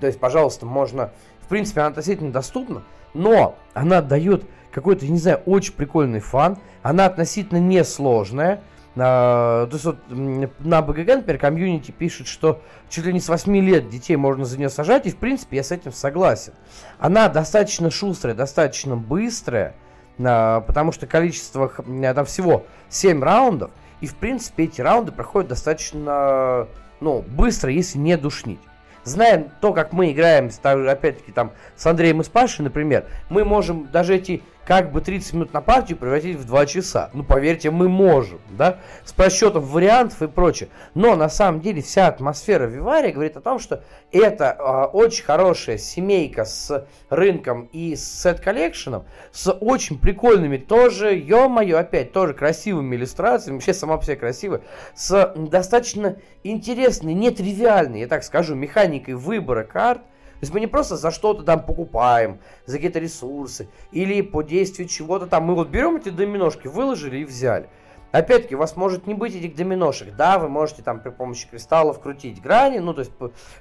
[0.00, 2.84] То есть, пожалуйста, можно, в принципе, она относительно доступна,
[3.14, 6.58] но она дает какой-то, не знаю, очень прикольный фан.
[6.82, 8.62] Она относительно несложная.
[8.96, 13.56] А, то есть вот на БГГ, например, комьюнити пишет, что чуть ли не с 8
[13.58, 16.52] лет детей можно за нее сажать, и в принципе я с этим согласен.
[16.98, 19.74] Она достаточно шустрая, достаточно быстрая,
[20.18, 26.66] а, потому что количество там всего 7 раундов, и в принципе эти раунды проходят достаточно
[27.00, 28.60] ну, быстро, если не душнить.
[29.04, 33.86] Зная то, как мы играем, опять-таки, там, с Андреем и с Пашей, например, мы можем
[33.90, 37.08] даже эти как бы 30 минут на партию превратить в 2 часа.
[37.14, 40.68] Ну, поверьте, мы можем, да, с просчетом вариантов и прочее.
[40.92, 45.78] Но на самом деле вся атмосфера Вивария говорит о том, что это э, очень хорошая
[45.78, 53.56] семейка с рынком и с сет-коллекшеном, с очень прикольными тоже, ё-моё, опять тоже красивыми иллюстрациями,
[53.56, 54.60] вообще сама по себе красивая,
[54.94, 60.02] с достаточно интересной, нетривиальной, я так скажу, механикой выбора карт,
[60.38, 64.86] то есть мы не просто за что-то там покупаем, за какие-то ресурсы, или по действию
[64.86, 65.44] чего-то там.
[65.44, 67.68] Мы вот берем эти доминошки, выложили и взяли.
[68.12, 70.14] Опять-таки, у вас может не быть этих доминошек.
[70.14, 73.12] Да, вы можете там при помощи кристаллов крутить грани, ну, то есть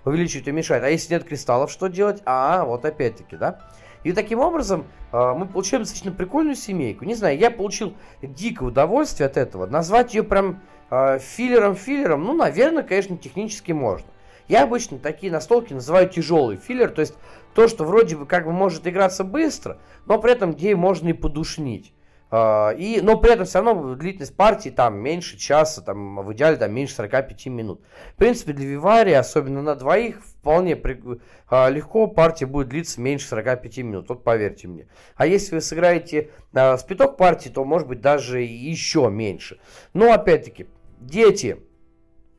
[0.05, 0.84] увеличивать и уменьшать.
[0.84, 2.21] А если нет кристаллов, что делать?
[2.25, 3.59] А, вот опять-таки, да.
[4.03, 7.03] И таким образом э, мы получаем достаточно прикольную семейку.
[7.03, 9.65] Не знаю, я получил дикое удовольствие от этого.
[9.65, 10.61] Назвать ее прям
[10.91, 14.07] э, филлером-филлером, ну, наверное, конечно, технически можно.
[14.48, 17.16] Я обычно такие настолки называю тяжелый филлер, то есть
[17.54, 21.14] то, что вроде бы как бы может играться быстро, но при этом где можно и
[21.14, 21.93] подушнить.
[22.30, 26.58] А, и, но при этом все равно длительность партии там меньше часа, там, в идеале
[26.58, 27.82] там, меньше 45 минут.
[28.14, 31.02] В принципе, для Вивари, особенно на двоих, вполне при,
[31.50, 34.88] а, легко партия будет длиться меньше 45 минут, вот поверьте мне.
[35.16, 39.60] А если вы сыграете а, спиток партии, то может быть даже еще меньше.
[39.93, 40.68] Но опять-таки,
[41.00, 41.62] дети,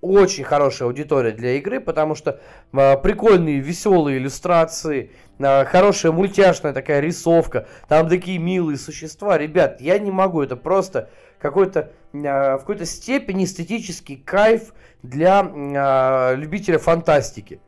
[0.01, 2.41] очень хорошая аудитория для игры, потому что
[2.73, 9.39] э, прикольные, веселые иллюстрации, э, хорошая мультяшная такая рисовка, там такие милые существа.
[9.39, 14.73] Ребят, я не могу, это просто какой-то э, в какой-то степени эстетический кайф
[15.03, 17.61] для э, любителя фантастики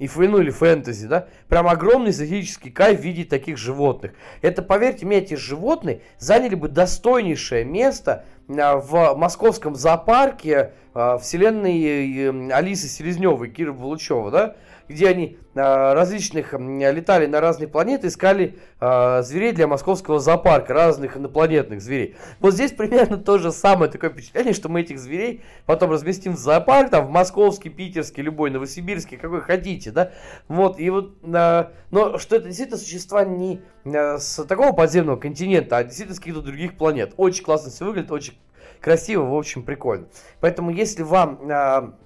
[0.00, 4.12] и ну, или фэнтези, да, прям огромный эстетический кайф видеть таких животных.
[4.40, 12.88] Это, поверьте мне, эти животные заняли бы достойнейшее место в московском зоопарке а, вселенной Алисы
[12.88, 14.56] Селезневой, Кира Булычева, да,
[14.90, 21.16] где они а, различных летали на разные планеты, искали а, зверей для московского зоопарка, разных
[21.16, 22.16] инопланетных зверей.
[22.40, 26.38] Вот здесь примерно то же самое такое впечатление, что мы этих зверей потом разместим в
[26.38, 30.12] зоопарк, там в московский, питерский, любой, новосибирский, какой хотите, да.
[30.48, 31.70] Вот, и вот, но
[32.18, 37.14] что это действительно существа не с такого подземного континента, а действительно с каких-то других планет.
[37.16, 38.34] Очень классно все выглядит, очень
[38.80, 40.08] красиво, в общем, прикольно.
[40.40, 41.96] Поэтому, если вам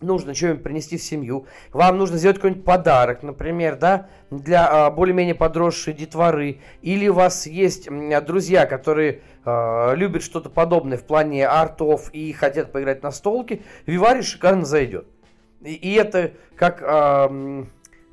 [0.00, 5.34] нужно что-нибудь принести в семью, вам нужно сделать какой-нибудь подарок, например, да, для а, более-менее
[5.34, 7.88] подросшей детворы, или у вас есть
[8.24, 14.22] друзья, которые а, любят что-то подобное в плане артов и хотят поиграть на столке, Вивари
[14.22, 15.06] шикарно зайдет.
[15.62, 16.82] И, и это как...
[16.82, 17.66] А,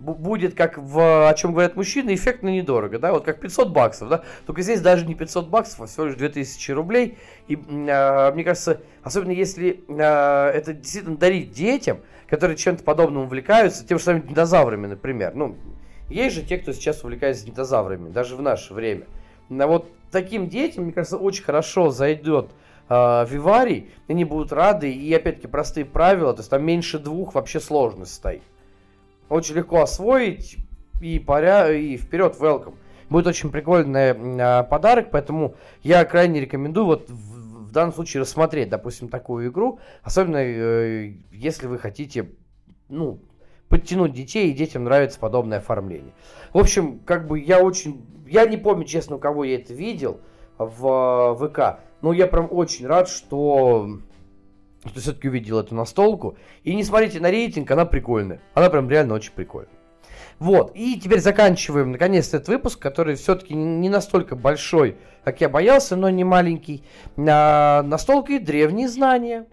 [0.03, 4.23] будет, как в о чем говорят мужчины, эффектно недорого, да, вот как 500 баксов, да,
[4.45, 8.81] только здесь даже не 500 баксов, а всего лишь 2000 рублей, и э, мне кажется,
[9.01, 10.01] особенно если э,
[10.49, 15.55] это действительно дарить детям, которые чем-то подобным увлекаются, тем же самым динозаврами, например, ну,
[16.09, 19.05] есть же те, кто сейчас увлекается динозаврами, даже в наше время,
[19.49, 22.51] но вот таким детям, мне кажется, очень хорошо зайдет
[22.89, 27.59] э, Виварий, они будут рады, и опять-таки простые правила, то есть там меньше двух вообще
[27.61, 28.41] сложность стоит.
[29.33, 30.57] Очень легко освоить
[31.01, 31.71] и, паря...
[31.71, 32.75] и вперед, welcome.
[33.09, 38.69] Будет очень прикольный э, подарок, поэтому я крайне рекомендую вот в, в данном случае рассмотреть,
[38.69, 42.29] допустим, такую игру, особенно э, если вы хотите,
[42.89, 43.17] ну,
[43.69, 46.13] подтянуть детей, и детям нравится подобное оформление.
[46.53, 50.19] В общем, как бы я очень, я не помню, честно, у кого я это видел
[50.59, 53.97] в э, ВК, но я прям очень рад, что
[54.85, 56.37] что все-таки увидел эту настолку.
[56.63, 58.41] И не смотрите на рейтинг, она прикольная.
[58.53, 59.69] Она прям реально очень прикольная.
[60.39, 65.95] Вот, и теперь заканчиваем наконец-то этот выпуск, который все-таки не настолько большой, как я боялся,
[65.95, 66.83] но не маленький.
[67.17, 69.45] А, настолка и древние знания.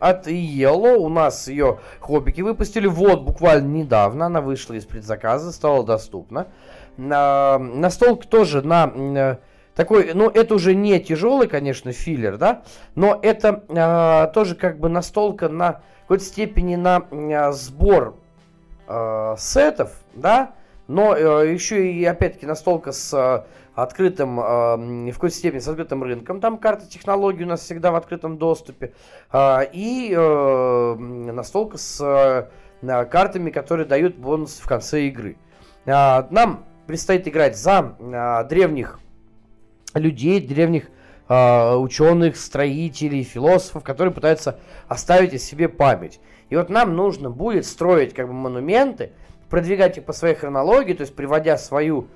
[0.00, 2.88] От Yellow у нас ее хоббики выпустили.
[2.88, 6.48] Вот, буквально недавно она вышла из предзаказа, стала доступна.
[6.98, 9.38] А, настолка тоже на
[9.74, 12.62] такой, ну, это уже не тяжелый, конечно, филлер, да,
[12.94, 18.16] но это э, тоже как бы настолка на какой-то степени на э, сбор
[18.86, 20.52] э, сетов, да,
[20.88, 23.44] но э, еще и, опять-таки, настолка с э,
[23.74, 27.94] открытым, э, в какой-то степени с открытым рынком, там карта технологий у нас всегда в
[27.94, 28.92] открытом доступе,
[29.32, 32.48] э, и э, настолка с
[32.82, 35.36] э, картами, которые дают бонус в конце игры.
[35.86, 38.98] Э, нам предстоит играть за э, древних
[39.94, 40.88] людей, древних
[41.28, 46.20] э, ученых, строителей, философов, которые пытаются оставить о себе память.
[46.50, 49.12] И вот нам нужно будет строить как бы монументы,
[49.48, 52.08] продвигать их по своей хронологии, то есть приводя свою,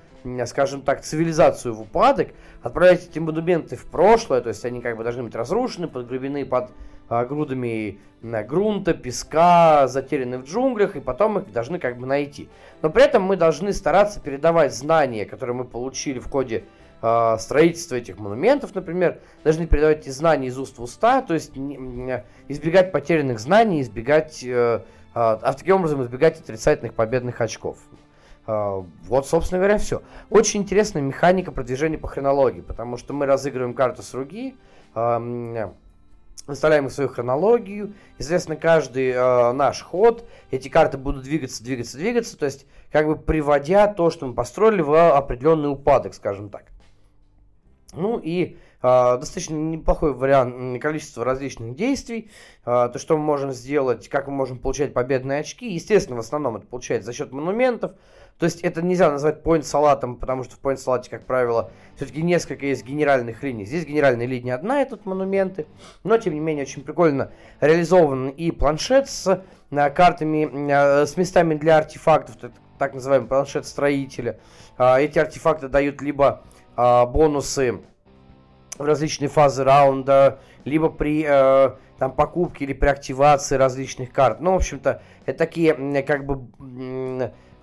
[0.45, 2.29] скажем так, цивилизацию в упадок,
[2.63, 6.71] отправлять эти монументы в прошлое, то есть они как бы должны быть разрушены, подгребены под
[7.09, 12.49] а, грудами а, грунта, песка, затеряны в джунглях, и потом их должны как бы найти.
[12.81, 16.63] Но при этом мы должны стараться передавать знания, которые мы получили в ходе
[17.01, 21.57] э, строительства этих монументов, например, должны передавать эти знания из уст в уста, то есть
[22.47, 24.81] избегать потерянных знаний, избегать, э,
[25.13, 27.77] а таким образом избегать отрицательных победных очков.
[28.47, 30.01] Э, вот, собственно говоря, все.
[30.29, 34.55] Очень интересная механика продвижения по хронологии, потому что мы разыгрываем карту с руки,
[34.95, 35.69] э,
[36.47, 37.93] выставляем свою хронологию.
[38.17, 40.25] Известно каждый э, наш ход.
[40.49, 42.37] Эти карты будут двигаться, двигаться, двигаться.
[42.37, 46.63] То есть, как бы приводя то, что мы построили, в определенный упадок, скажем так.
[47.93, 52.29] Ну и э, достаточно неплохой вариант количества различных действий.
[52.65, 55.71] Э, то, что мы можем сделать, как мы можем получать победные очки.
[55.71, 57.93] Естественно, в основном это получается за счет монументов.
[58.39, 62.21] То есть это нельзя назвать point салатом, потому что в point салате, как правило, все-таки
[62.21, 63.65] несколько есть генеральных линий.
[63.65, 65.65] Здесь генеральная линия одна, это монументы,
[66.03, 67.31] но тем не менее очень прикольно
[67.61, 72.35] реализован и планшет с а, картами, а, с местами для артефактов,
[72.77, 74.39] так называемый планшет строителя.
[74.77, 76.43] А, эти артефакты дают либо
[76.77, 77.81] бонусы
[78.77, 84.39] в различные фазы раунда, либо при э, там покупке или при активации различных карт.
[84.39, 85.73] Ну, в общем-то, это такие
[86.03, 86.47] как бы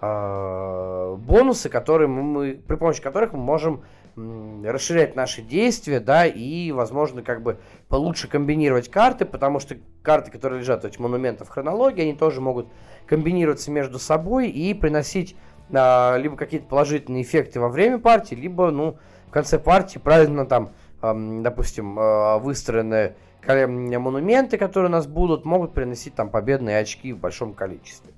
[0.00, 3.84] э, бонусы, которые мы, при помощи которых мы можем
[4.16, 7.58] расширять наши действия, да, и, возможно, как бы
[7.88, 12.40] получше комбинировать карты, потому что карты, которые лежат в этих монументах в хронологии, они тоже
[12.40, 12.68] могут
[13.06, 15.36] комбинироваться между собой и приносить
[15.72, 18.96] а, либо какие-то положительные эффекты во время партии, либо, ну,
[19.28, 20.70] в конце партии правильно там
[21.12, 23.16] допустим, а, выстроенные
[23.46, 28.12] монументы, которые у нас будут, могут приносить там победные очки в большом количестве.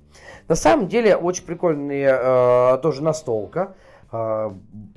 [0.47, 3.75] На самом деле, очень прикольная э, тоже настолка.
[4.11, 4.51] Э,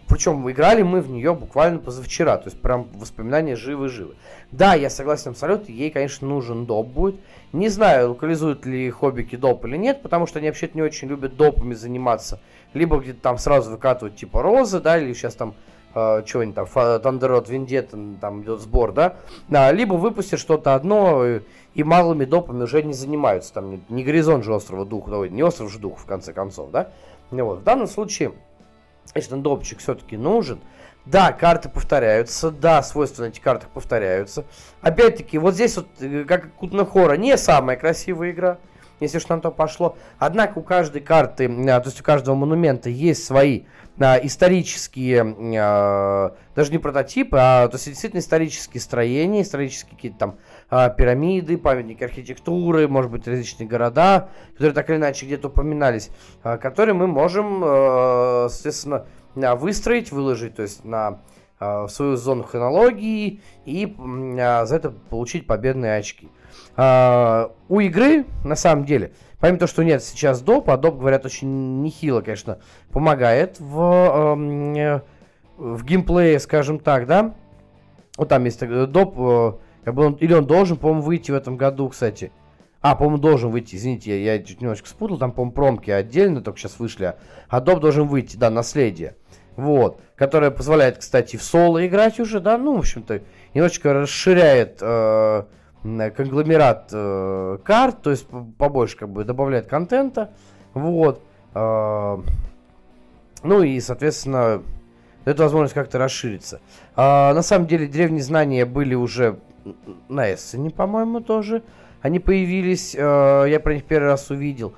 [0.08, 4.14] причем играли мы в нее буквально позавчера, то есть прям воспоминания живы-живы.
[4.52, 7.16] Да, я согласен абсолютно, ей, конечно, нужен доп будет.
[7.52, 11.36] Не знаю, локализуют ли хоббики доп или нет, потому что они вообще-то не очень любят
[11.36, 12.40] допами заниматься.
[12.72, 15.54] Либо где-то там сразу выкатывают типа розы, да, или сейчас там
[15.94, 19.16] э, что-нибудь там, Thunderrod Vendetta, там идет сбор, да,
[19.50, 21.40] а, либо выпустят что-то одно, и,
[21.74, 25.72] и малыми допами уже не занимаются, там, не, не горизонт же острова духа, не остров
[25.72, 26.92] же дух, в конце концов, да,
[27.32, 28.32] ну, вот, в данном случае,
[29.14, 30.60] если допчик все-таки нужен,
[31.06, 34.44] да, карты повторяются, да, свойства на этих картах повторяются.
[34.80, 38.58] Опять-таки, вот здесь вот, э, как Кутнахора, не самая красивая игра,
[39.00, 39.96] если что на то пошло.
[40.18, 43.62] Однако у каждой карты, а, то есть у каждого монумента есть свои
[43.98, 50.36] а, исторические, а, даже не прототипы, а то есть действительно исторические строения, исторические какие-то там
[50.70, 56.10] пирамиды, памятники архитектуры, может быть, различные города, которые так или иначе где-то упоминались,
[56.42, 57.60] которые мы можем,
[58.48, 61.20] соответственно, выстроить, выложить, то есть на
[61.58, 66.30] в свою зону хронологии и за это получить победные очки.
[66.76, 71.24] А, у игры, на самом деле, помимо того, что нет сейчас доп, а доп, говорят,
[71.24, 72.58] очень нехило, конечно,
[72.90, 75.00] помогает в, э,
[75.58, 77.34] в геймплее, скажем так, да.
[78.16, 79.52] Вот там есть доп, э,
[79.84, 82.32] как бы он, или он должен, по-моему, выйти в этом году, кстати.
[82.82, 86.58] А, по-моему, должен выйти, извините, я, я чуть немножко спутал, там, по-моему, промки отдельно только
[86.58, 87.14] сейчас вышли,
[87.48, 89.16] а доп должен выйти, да, наследие.
[89.56, 93.20] Вот, которое позволяет, кстати, в соло играть уже, да, ну, в общем-то,
[93.52, 95.42] немножечко расширяет э,
[95.82, 98.26] конгломерат э, карт, то есть
[98.56, 100.30] побольше как бы добавляет контента,
[100.72, 101.22] вот.
[101.54, 102.16] Э,
[103.42, 104.62] ну и, соответственно,
[105.24, 106.60] это возможность как-то расшириться.
[106.96, 109.38] А, на самом деле, древние знания были уже
[110.08, 111.62] на Эссене, по-моему, тоже.
[112.02, 114.74] Они появились, э, я про них первый раз увидел.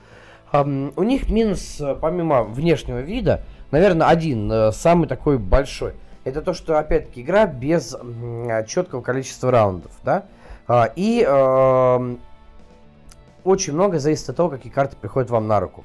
[0.52, 5.94] Э, у них минус, э, помимо внешнего вида, наверное, один, э, самый такой большой.
[6.24, 10.24] Это то, что, опять-таки, игра без э, четкого количества раундов, да.
[10.68, 12.16] А, и э,
[13.44, 15.84] очень много зависит от того, какие карты приходят вам на руку.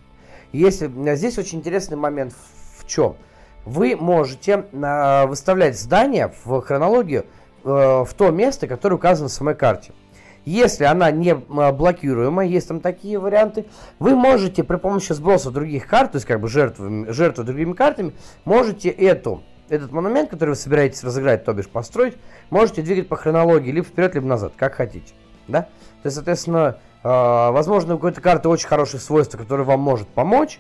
[0.52, 3.16] Если здесь очень интересный момент в, в чем?
[3.66, 7.26] Вы можете э, выставлять здание в хронологию э,
[7.68, 9.94] в то место, которое указано в самой карте.
[10.46, 13.66] Если она не блокируема, есть там такие варианты,
[14.00, 18.14] вы можете при помощи сброса других карт, то есть как бы жертвы, жертвы другими картами,
[18.46, 22.16] можете эту этот монумент, который вы собираетесь разыграть, то бишь построить,
[22.50, 25.14] можете двигать по хронологии либо вперед, либо назад, как хотите.
[25.48, 25.64] Да?
[25.64, 30.60] То есть, соответственно, э, возможно, у какой-то карты очень хорошие свойства, которые вам может помочь.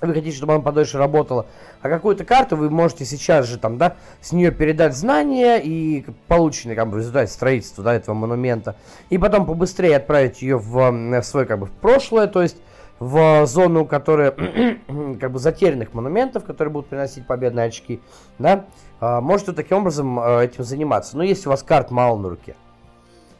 [0.00, 1.46] Вы хотите, чтобы она подольше работала.
[1.82, 6.76] А какую-то карту вы можете сейчас же там, да, с нее передать знания и полученные
[6.76, 8.76] как бы, в результате строительства да, этого монумента.
[9.10, 12.28] И потом побыстрее отправить ее в, в свое как бы в прошлое.
[12.28, 12.58] То есть
[13.00, 14.30] в зону, которая
[15.20, 18.00] как бы затерянных монументов, которые будут приносить победные очки,
[18.38, 18.66] да,
[19.00, 21.16] а, можете таким образом а, этим заниматься.
[21.16, 22.56] Но если у вас карт мало на руке,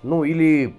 [0.03, 0.75] ну или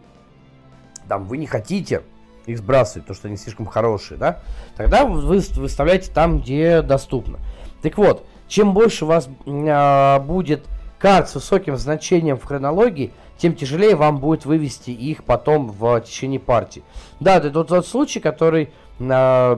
[1.07, 2.03] там вы не хотите
[2.49, 4.39] их сбрасывать, потому что они слишком хорошие, да,
[4.75, 7.39] тогда вы выставляете там, где доступно.
[7.81, 10.65] Так вот, чем больше у вас а, будет
[10.99, 16.39] карт с высоким значением в хронологии, тем тяжелее вам будет вывести их потом в течение
[16.39, 16.83] партии.
[17.19, 18.69] Да, это тот, тот случай, который
[18.99, 19.57] э,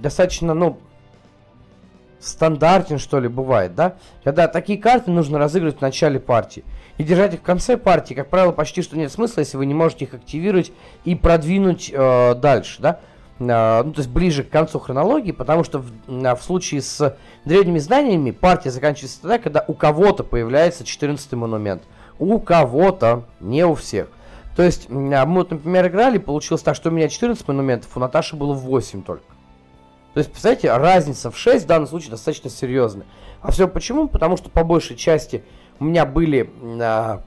[0.00, 0.78] достаточно, ну,
[2.20, 3.96] стандартен, что ли, бывает, да?
[4.24, 6.64] Когда такие карты нужно разыгрывать в начале партии.
[7.00, 9.72] И держать их в конце партии, как правило, почти что нет смысла, если вы не
[9.72, 10.70] можете их активировать
[11.06, 13.00] и продвинуть э, дальше, да?
[13.38, 17.16] Э, ну, то есть ближе к концу хронологии, потому что в, э, в случае с
[17.46, 21.84] древними знаниями партия заканчивается тогда, когда у кого-то появляется 14 монумент.
[22.18, 24.08] У кого-то, не у всех.
[24.54, 28.36] То есть, мы вот, например, играли, получилось так, что у меня 14 монументов, у Наташи
[28.36, 29.24] было 8 только.
[30.12, 33.06] То есть, представляете, разница в 6 в данном случае достаточно серьезная.
[33.40, 34.06] А все почему?
[34.06, 35.42] Потому что по большей части
[35.80, 37.22] у меня были на,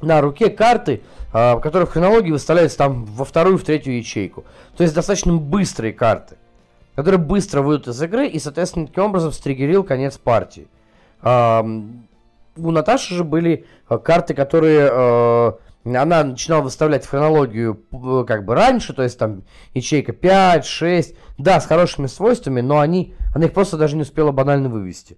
[0.00, 1.02] на руке карты,
[1.32, 4.44] а, которые в хронологии выставляются там во вторую, в третью ячейку.
[4.76, 6.36] То есть достаточно быстрые карты,
[6.94, 10.68] которые быстро выйдут из игры и, соответственно, таким образом стригерил конец партии.
[11.22, 11.64] А,
[12.56, 17.74] у Наташи же были а, карты, которые она начинала выставлять в хронологию
[18.26, 23.14] как бы раньше, то есть там ячейка 5, 6, да, с хорошими свойствами, но они,
[23.34, 25.16] она их просто даже не успела банально вывести.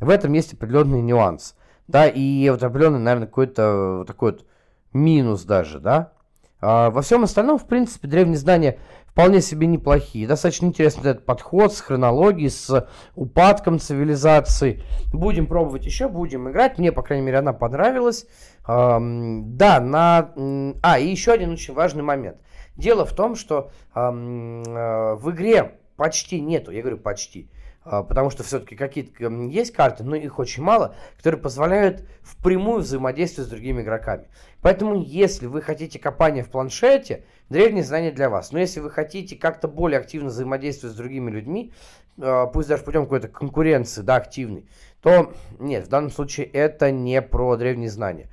[0.00, 1.56] В этом есть определенный нюанс,
[1.88, 4.46] да, и вот определенный, наверное, какой-то такой вот
[4.92, 6.12] минус даже, да.
[6.60, 10.26] А во всем остальном, в принципе, древние знания вполне себе неплохие.
[10.26, 14.82] Достаточно интересный этот подход с хронологией, с упадком цивилизации.
[15.12, 16.78] Будем пробовать еще, будем играть.
[16.78, 18.26] Мне, по крайней мере, она понравилась.
[18.66, 20.32] Эм, да, на...
[20.82, 22.38] А, и еще один очень важный момент.
[22.76, 27.50] Дело в том, что эм, э, в игре почти нету, я говорю почти,
[27.84, 33.50] потому что все-таки какие-то есть карты, но их очень мало, которые позволяют впрямую взаимодействовать с
[33.50, 34.28] другими игроками.
[34.62, 38.52] Поэтому, если вы хотите копания в планшете, древние знания для вас.
[38.52, 41.72] Но если вы хотите как-то более активно взаимодействовать с другими людьми,
[42.20, 44.66] а, пусть даже путем какой-то конкуренции, да, активной,
[45.02, 48.30] то нет, в данном случае это не про древние знания.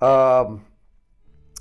[0.00, 0.58] А,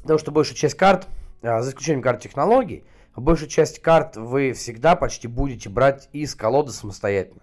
[0.02, 1.08] потому что большая часть карт,
[1.42, 2.84] за исключением карт технологий,
[3.22, 7.42] большую часть карт вы всегда почти будете брать из колоды самостоятельно.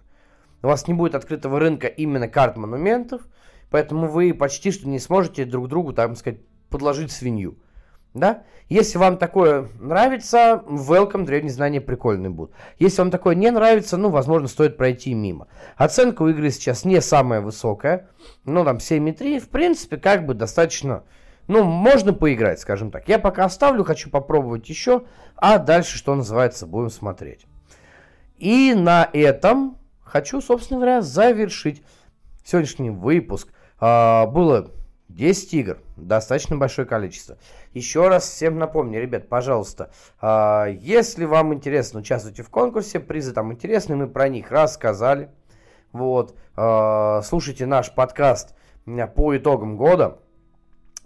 [0.63, 3.21] У вас не будет открытого рынка именно карт монументов,
[3.69, 6.39] поэтому вы почти что не сможете друг другу, так сказать,
[6.69, 7.57] подложить свинью.
[8.13, 8.43] Да?
[8.69, 12.53] Если вам такое нравится, welcome, древние знания прикольные будут.
[12.79, 15.47] Если вам такое не нравится, ну, возможно, стоит пройти мимо.
[15.77, 18.09] Оценка у игры сейчас не самая высокая,
[18.43, 21.03] ну, там 7,3, в принципе, как бы достаточно
[21.47, 23.07] ну, можно поиграть, скажем так.
[23.07, 25.03] Я пока оставлю, хочу попробовать еще,
[25.35, 27.45] а дальше, что называется, будем смотреть.
[28.37, 31.81] И на этом хочу, собственно говоря, завершить
[32.43, 33.49] сегодняшний выпуск.
[33.79, 34.71] А, было
[35.09, 37.37] 10 игр, достаточно большое количество.
[37.73, 43.53] Еще раз всем напомню, ребят, пожалуйста, а, если вам интересно, участвуйте в конкурсе, призы там
[43.53, 45.29] интересные, мы про них рассказали.
[45.93, 48.53] Вот, а, слушайте наш подкаст
[49.15, 50.19] по итогам года.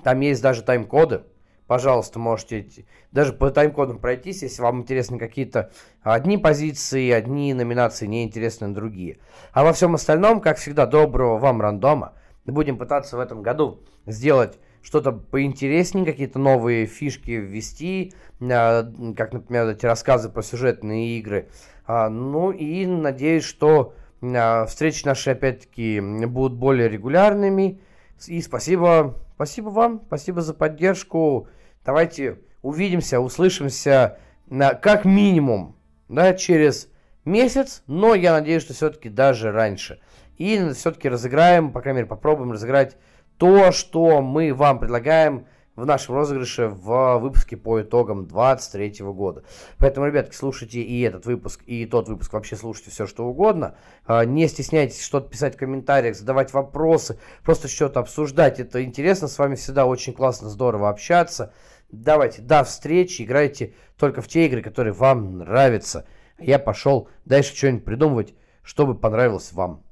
[0.03, 1.23] Там есть даже тайм-коды.
[1.67, 2.67] Пожалуйста, можете
[3.13, 5.71] даже по тайм-кодам пройтись, если вам интересны какие-то
[6.01, 9.19] одни позиции, одни номинации, не интересны другие.
[9.53, 12.13] А во всем остальном, как всегда, доброго вам рандома.
[12.45, 19.67] Будем пытаться в этом году сделать что-то поинтереснее, какие-то новые фишки ввести, а, как, например,
[19.69, 21.47] эти рассказы про сюжетные игры.
[21.85, 27.79] А, ну и надеюсь, что а, встречи наши, опять-таки, будут более регулярными.
[28.27, 31.47] И спасибо Спасибо вам, спасибо за поддержку.
[31.83, 35.77] Давайте увидимся, услышимся на, как минимум
[36.09, 36.89] да, через
[37.25, 39.99] месяц, но я надеюсь, что все-таки даже раньше.
[40.37, 42.97] И все-таки разыграем, по крайней мере, попробуем разыграть
[43.37, 49.43] то, что мы вам предлагаем в нашем розыгрыше в выпуске по итогам 2023 года.
[49.77, 53.75] Поэтому, ребятки, слушайте и этот выпуск, и тот выпуск, вообще слушайте все, что угодно.
[54.05, 58.59] А, не стесняйтесь что-то писать в комментариях, задавать вопросы, просто что-то обсуждать.
[58.59, 61.53] Это интересно, с вами всегда очень классно, здорово общаться.
[61.91, 66.05] Давайте, до встречи, играйте только в те игры, которые вам нравятся.
[66.37, 68.33] Я пошел дальше что-нибудь придумывать,
[68.63, 69.83] чтобы понравилось вам.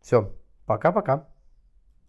[0.00, 0.32] Все,
[0.66, 1.26] пока-пока.